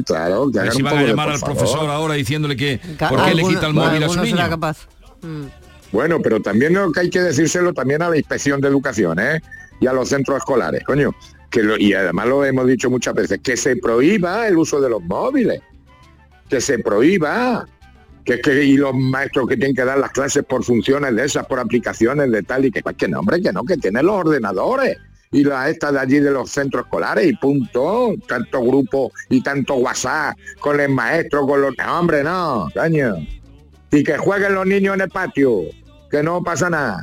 [0.06, 1.56] claro, que si van a llamar al favor.
[1.56, 4.50] profesor ahora diciéndole que por qué le quita el móvil a su será niño.
[4.50, 4.78] capaz.
[5.24, 5.46] Mm.
[5.94, 9.40] Bueno, pero también lo que hay que decírselo también a la inspección de educación, ¿eh?
[9.80, 11.12] Y a los centros escolares, coño.
[11.52, 14.90] Que lo- y además lo hemos dicho muchas veces, que se prohíba el uso de
[14.90, 15.62] los móviles.
[16.50, 17.66] Que se prohíba.
[18.26, 21.46] Que que y los maestros que tienen que dar las clases por funciones de esas,
[21.46, 24.98] por aplicaciones de tal y que que no, hombre, que no, que tienen los ordenadores
[25.32, 29.76] y la esta de allí de los centros escolares y punto, tanto grupo y tanto
[29.76, 33.16] WhatsApp con el maestro, con los no, hombre, no, caño.
[33.92, 35.64] Y que jueguen los niños en el patio,
[36.14, 37.02] que no pasa nada.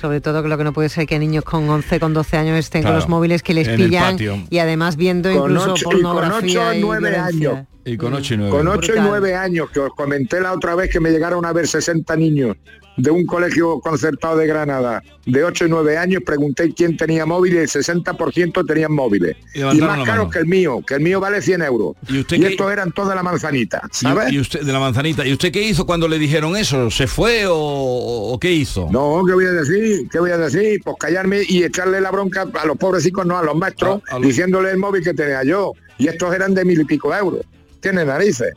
[0.00, 2.58] Sobre todo que lo que no puede ser que niños con 11, con 12 años
[2.58, 4.18] estén Claro, con los móviles que les pillan
[4.50, 7.50] y además viendo Con incluso ocho- y con pornografía ocho, y nueve violencia.
[7.50, 7.66] años.
[7.86, 8.50] Y con 8 y 9.
[8.50, 11.52] Con 8 y 9 años, que os comenté la otra vez que me llegaron a
[11.52, 12.56] ver 60 niños
[12.96, 17.54] de un colegio concertado de Granada, de 8 y 9 años, pregunté quién tenía móvil
[17.54, 19.36] y el 60% tenían móviles.
[19.54, 21.94] Y más caros que el mío, que el mío vale 100 euros.
[22.08, 24.32] ¿Y usted y qué- estos eran toda la manzanita, ¿sabes?
[24.32, 25.26] Y, usted de la manzanita.
[25.26, 26.90] ¿Y usted qué hizo cuando le dijeron eso?
[26.90, 28.88] ¿Se fue o, o qué hizo?
[28.90, 30.08] No, ¿qué voy a decir?
[30.10, 30.80] ¿Qué voy a decir?
[30.82, 34.18] Pues callarme y echarle la bronca a los pobrecitos, no a los maestros, A- a
[34.18, 35.72] los- diciéndole el móvil que tenía yo.
[35.98, 37.42] Y estos eran de mil y pico euros.
[37.90, 38.52] Tiene narices.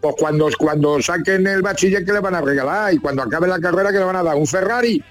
[0.00, 3.58] Pues cuando, cuando saquen el bachiller que le van a regalar y cuando acabe la
[3.58, 5.02] carrera que le van a dar un Ferrari.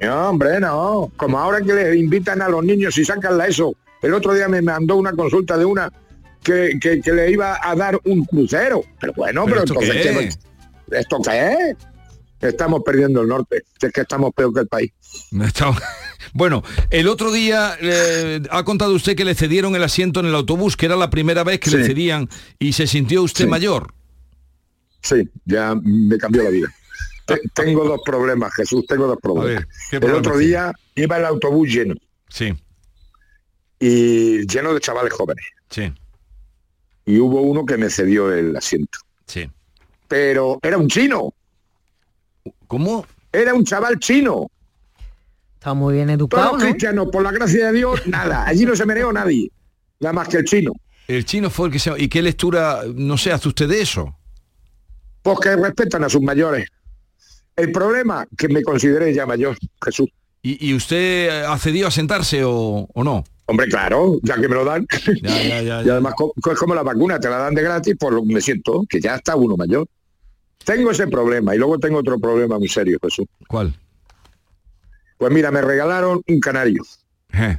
[0.00, 1.10] No, hombre, no.
[1.16, 3.72] Como ahora que les invitan a los niños y sacan la ESO.
[4.02, 5.90] El otro día me mandó una consulta de una
[6.42, 8.82] que, que- que le iba a dar un crucero.
[9.00, 10.38] Pero bueno, ¿Pero pero, esto entonces, qué ¿qué- es?
[11.00, 11.76] ¿esto qué es?
[12.40, 13.62] Estamos perdiendo el norte.
[13.80, 14.92] Es que estamos peor que el país.
[15.32, 15.72] Está-
[16.32, 20.34] Bueno, el otro día eh, ha contado usted que le cedieron el asiento en el
[20.34, 23.50] autobús, que era la primera vez que le cedían y se sintió usted Sí.
[23.50, 23.92] mayor.
[25.02, 26.68] Sí, ya me cambió la vida.
[27.24, 29.64] Te- tengo dos problemas, Jesús, tengo dos problemas.
[29.90, 30.46] ¿qué el otro tiene?
[30.46, 31.94] día iba el autobús lleno
[32.28, 32.54] Sí,
[33.78, 35.44] y lleno de chavales jóvenes.
[35.70, 35.92] sí,
[37.06, 38.98] Y hubo uno que me cedió el asiento.
[39.26, 39.48] sí.
[40.08, 41.34] Pero era un chino.
[42.66, 43.06] ¿Cómo?
[43.30, 44.50] Era un chaval chino.
[45.58, 46.68] Está muy bien Todos educado, los ¿no?
[46.68, 48.46] cristianos, por la gracia de Dios, nada.
[48.46, 49.50] Allí no se meneó nadie.
[49.98, 50.72] Nada más que el chino.
[51.08, 51.90] El chino fue el que se...
[52.00, 54.16] ¿Y qué lectura, no sé, hace usted de eso?
[55.20, 56.68] Porque respetan a sus mayores.
[57.56, 60.08] El problema, que me consideré ya mayor, Jesús.
[60.42, 63.24] ¿Y, y usted accedió a sentarse o, o no?
[63.46, 64.86] Hombre, claro, ya que me lo dan.
[65.22, 66.14] Ya, ya, ya, y además
[66.52, 69.00] es como la vacuna, te la dan de gratis, por lo que me siento, que
[69.00, 69.88] ya está uno mayor.
[70.64, 73.26] Tengo ese problema y luego tengo otro problema muy serio, Jesús.
[73.48, 73.74] ¿Cuál?
[75.18, 76.82] Pues mira, me regalaron un canario,
[77.32, 77.58] Eh,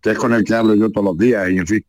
[0.00, 1.84] que es con el que hablo yo todos los días y en fin.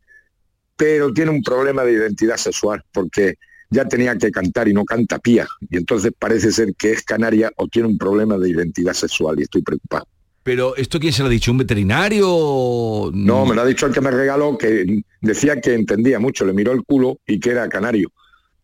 [0.75, 3.35] Pero tiene un problema de identidad sexual, porque
[3.69, 5.47] ya tenía que cantar y no canta pía.
[5.69, 9.43] Y entonces parece ser que es canaria o tiene un problema de identidad sexual y
[9.43, 10.05] estoy preocupado.
[10.43, 11.51] Pero ¿esto quién se lo ha dicho?
[11.51, 13.11] ¿Un veterinario?
[13.13, 16.53] No, me lo ha dicho el que me regaló, que decía que entendía mucho, le
[16.53, 18.11] miró el culo y que era canario.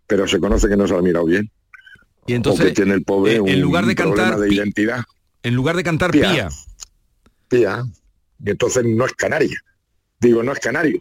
[0.05, 1.49] Pero se conoce que no se lo ha mirado bien.
[2.27, 4.49] Y entonces, o que tiene el pobre eh, un en lugar de problema cantar de
[4.49, 5.03] pi- identidad.
[5.43, 6.31] En lugar de cantar Pía.
[6.31, 6.49] pía.
[7.47, 7.83] Pía.
[8.45, 9.57] Y entonces no es canaria.
[10.19, 10.99] Digo, no es canario.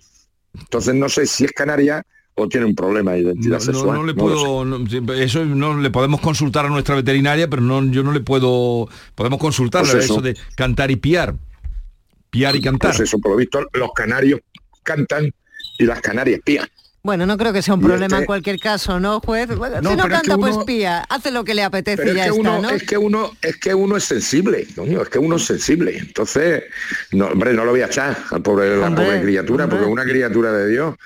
[0.59, 2.03] Entonces no sé si es canaria
[2.35, 3.97] o tiene un problema de identidad No, sexual.
[3.97, 8.03] no le puedo, no, eso no le podemos consultar a nuestra veterinaria, pero no, yo
[8.05, 10.15] no le puedo, podemos consultarle Pues eso.
[10.15, 10.23] eso.
[10.23, 11.35] de cantar y piar,
[12.31, 12.91] piar y cantar.
[12.97, 14.41] Pues eso, por lo visto, los canarios
[14.85, 15.33] cantan
[15.79, 16.69] y las canarias pían.
[17.03, 19.47] Bueno, no creo que sea un Y problema este- en cualquier caso, ¿no, juez?
[19.57, 20.99] Bueno, No, si no pero es que canta, pues pía.
[21.09, 22.71] Hace lo que le apetece Pero y es ya que, está, uno, ¿no?
[22.71, 25.97] es que uno es que uno es sensible, coño, es que uno es sensible.
[25.97, 26.65] Entonces,
[27.13, 29.91] no, hombre, no lo voy a echar al pobre, la Hombre, pobre criatura, porque es
[29.91, 30.97] una criatura de Dios.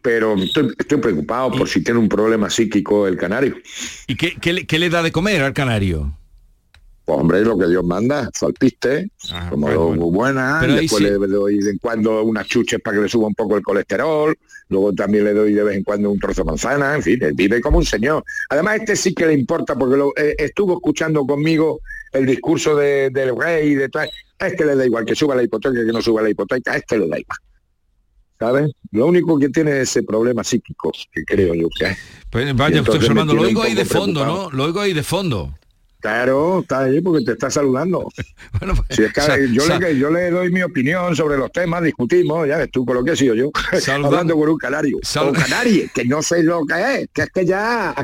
[0.00, 3.56] Pero estoy, estoy preocupado por si tiene un problema psíquico el canario.
[4.06, 6.16] ¿Y qué, qué le, qué le da de comer al canario?
[7.10, 9.10] Pues hombre, lo que Dios manda, su alpiste,
[9.50, 12.78] como muy buena, Pero ahí después sí- le doy de vez en cuando unas chuches
[12.80, 14.36] para que le suba un poco el colesterol,
[14.68, 17.60] luego también le doy de vez en cuando un trozo de manzana, en fin, vive
[17.60, 18.22] como un señor.
[18.48, 21.80] Además, este sí que le importa, porque lo, eh, estuvo escuchando conmigo
[22.12, 24.08] el discurso de- del rey y de tal.
[24.38, 26.76] A este le da igual que suba la hipoteca que no suba la hipoteca, a
[26.76, 27.38] este le da igual.
[28.38, 28.70] ¿Sabes?
[28.92, 31.98] Lo único que tiene es ese problema psíquico, que creo yo que es.
[32.30, 34.50] Pues Y vaya, Armando, lo oigo ahí de fondo, preocupado.
[34.50, 34.56] ¿no?
[34.56, 35.54] Lo oigo ahí de fondo.
[36.00, 38.08] Claro, está ahí porque te está saludando.
[38.90, 42.58] Si es que yo, le, yo le doy mi opinión sobre los temas, discutimos, ya
[42.58, 43.50] ves tú con lo que he sido yo,
[43.92, 44.98] hablando con un canario.
[44.98, 47.94] O canario, que no sé lo que es, que es que ya...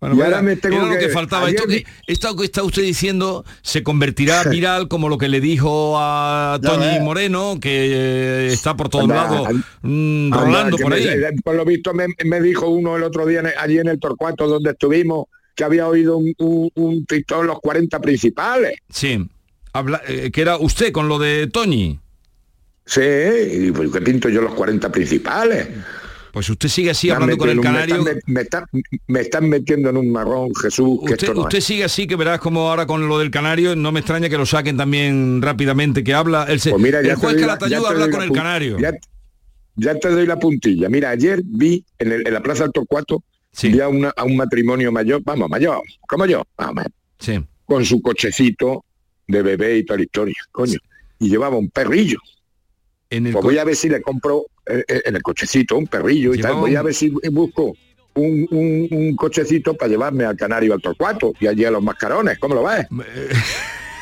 [0.00, 1.46] Bueno, y me tengo era lo que que- faltaba.
[1.46, 5.40] ayer Esto que, esto que está usted diciendo se convertirá viral como lo que le
[5.40, 7.02] dijo a ves.
[7.02, 11.08] Moreno, que eh, está por todos Anda, lados anda, mm, Anda, rolando por ahí.
[11.44, 14.46] por lo visto me, me dijo uno el otro día en- allí en el Torcuato
[14.48, 17.06] donde estuvimos que había oído un, un,
[17.44, 18.74] los 40 principales.
[18.90, 19.28] Sí.
[19.72, 21.98] Habla, eh, que era usted con lo de Toñi.
[22.84, 25.68] Sí, y pues, ¿qué pinto yo los 40 principales?
[26.32, 28.02] Pues usted sigue así hablando con el canario.
[28.02, 28.64] Me están, me, están-
[29.06, 31.64] me están metiendo en un marrón, Jesús, que Usted, esto no usted es.
[31.64, 34.46] sigue así que verás como ahora con lo del canario, no me extraña que lo
[34.46, 38.22] saquen también rápidamente, que habla el, se- Pues mira, el juez que te habla con
[38.22, 38.78] el canario.
[38.78, 38.92] Ya,
[39.76, 40.88] ya te doy la puntilla.
[40.88, 43.22] Mira, ayer vi en, el- en la Plaza del Torcuato,
[43.62, 46.84] vi a, una- a un matrimonio mayor, vamos, mayor, como yo, vamos,
[47.18, 47.44] Sí.
[47.64, 48.84] con su cochecito
[49.28, 50.78] de bebé y toda la historia, coño.
[51.18, 52.18] Y llevaba un perrillo.
[53.10, 55.86] En el pues voy a ver si le compro eh, eh, en el cochecito un
[55.86, 56.54] perrillo y tal.
[56.54, 57.76] Voy a ver si busco
[58.14, 62.38] un, un- un cochecito para llevarme al Canario al Torcuato y allí a los mascarones.
[62.38, 62.86] ¿Cómo lo ves?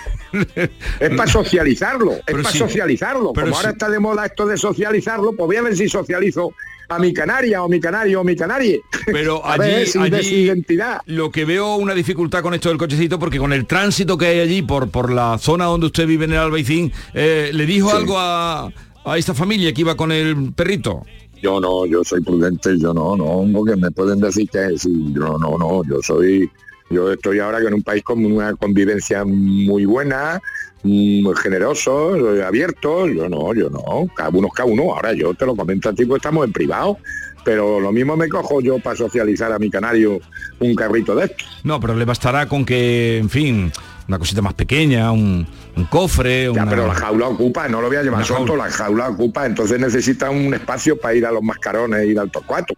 [1.01, 3.33] es para socializarlo, es para sí, socializarlo.
[3.33, 3.73] Como ahora sí.
[3.73, 6.53] está de moda esto de socializarlo, pues voy a ver si socializo
[6.91, 8.83] a mi canaria o mi canario o mi canarie.
[9.07, 11.01] Pero allí, ver allí identidad.
[11.07, 14.41] lo que veo una dificultad con esto del cochecito, porque con el tránsito que hay
[14.41, 17.97] allí por, por la zona donde usted vive en el Albaicín, eh, ¿le dijo Sí.
[17.97, 18.73] algo a,
[19.05, 21.03] a esta familia que iba con el perrito?
[21.41, 25.39] Yo no, yo soy prudente, yo no, no, porque me pueden decir que sí, yo
[25.39, 26.51] no, no, yo soy,
[26.91, 30.41] yo estoy ahora en un país con una convivencia muy buena,
[30.83, 35.47] muy generoso, soy abierto, yo no, yo no, cada uno cada uno, ahora yo te
[35.47, 36.99] lo comento a ti, pues estamos en privado,
[37.45, 40.19] pero lo mismo me cojo yo para socializar a mi canario
[40.59, 41.45] un carrito de esto.
[41.65, 43.73] No, pero le bastará con que, en fin,
[44.11, 45.47] una cosita más pequeña, un,
[45.77, 46.69] un cofre, Ya, una...
[46.69, 50.31] pero la jaula ocupa, no lo voy a llevar solto, la jaula ocupa, entonces necesita
[50.31, 52.75] un espacio para ir a los mascarones, ir al torcuato,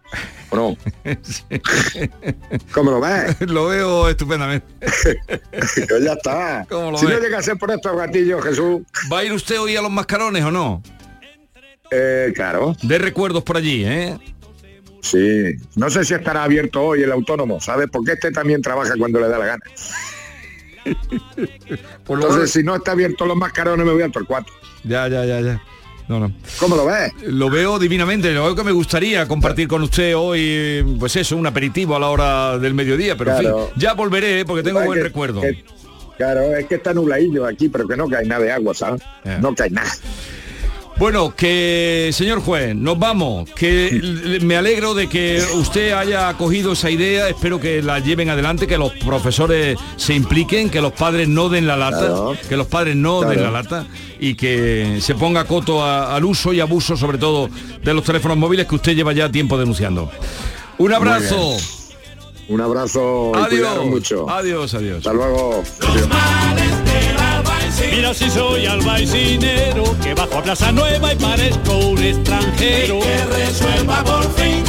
[0.51, 0.77] ¿o no?
[2.71, 3.35] ¿Cómo lo ves?
[3.49, 4.67] lo veo estupendamente.
[5.89, 6.67] Yo ya está.
[6.69, 7.15] ¿Cómo lo si ves?
[7.15, 8.83] no llega a ser por estos gatillos, Jesús.
[9.11, 10.83] ¿Va a ir usted hoy a los mascarones o no?
[11.89, 12.75] Eh, claro.
[12.83, 14.19] De recuerdos por allí, ¿eh?
[15.01, 15.55] Sí.
[15.75, 17.87] No sé si estará abierto hoy el autónomo, ¿sabes?
[17.91, 19.63] Porque este también trabaja cuando le da la gana.
[22.05, 24.51] Por Entonces, si no está abierto los mascarones, me voy al Torcuato.
[24.83, 25.61] Ya, ya, ya, ya.
[26.09, 26.33] No, no.
[26.59, 27.13] ¿Cómo lo ves?
[27.23, 31.47] Lo veo divinamente, lo veo que me gustaría compartir con usted hoy, pues eso, un
[31.47, 34.45] aperitivo a la hora del mediodía, pero en fin, ya volveré ¿eh?
[34.45, 35.39] porque tengo buen que- recuerdo.
[35.41, 35.63] que-
[36.17, 39.01] claro, es que está nubladillo aquí, pero que no cae nada de agua, ¿sabes?
[39.41, 39.91] No cae nada.
[40.97, 46.89] Bueno, que señor juez, nos vamos, que me alegro de que usted haya acogido esa
[46.91, 51.49] idea, espero que la lleven adelante, que los profesores se impliquen, que los padres no
[51.49, 52.37] den la lata, Claro.
[52.47, 53.85] que los padres no den la lata
[54.19, 57.49] y que se ponga coto a- al uso y abuso sobre todo
[57.83, 60.09] de los teléfonos móviles que usted lleva ya tiempo denunciando.
[60.77, 61.57] Un abrazo.
[62.49, 63.85] Un abrazo Adiós.
[63.85, 64.29] mucho.
[64.29, 64.97] Adiós, adiós.
[64.97, 65.63] Hasta luego.
[67.95, 72.99] Mira si soy albaicinero, que bajo a Plaza Nueva y parezco un extranjero.
[72.99, 74.63] que resuelva por fin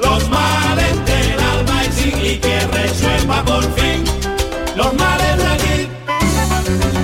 [0.00, 4.04] los males del albaicín y que resuelva por fin
[4.76, 7.03] los males de aquí.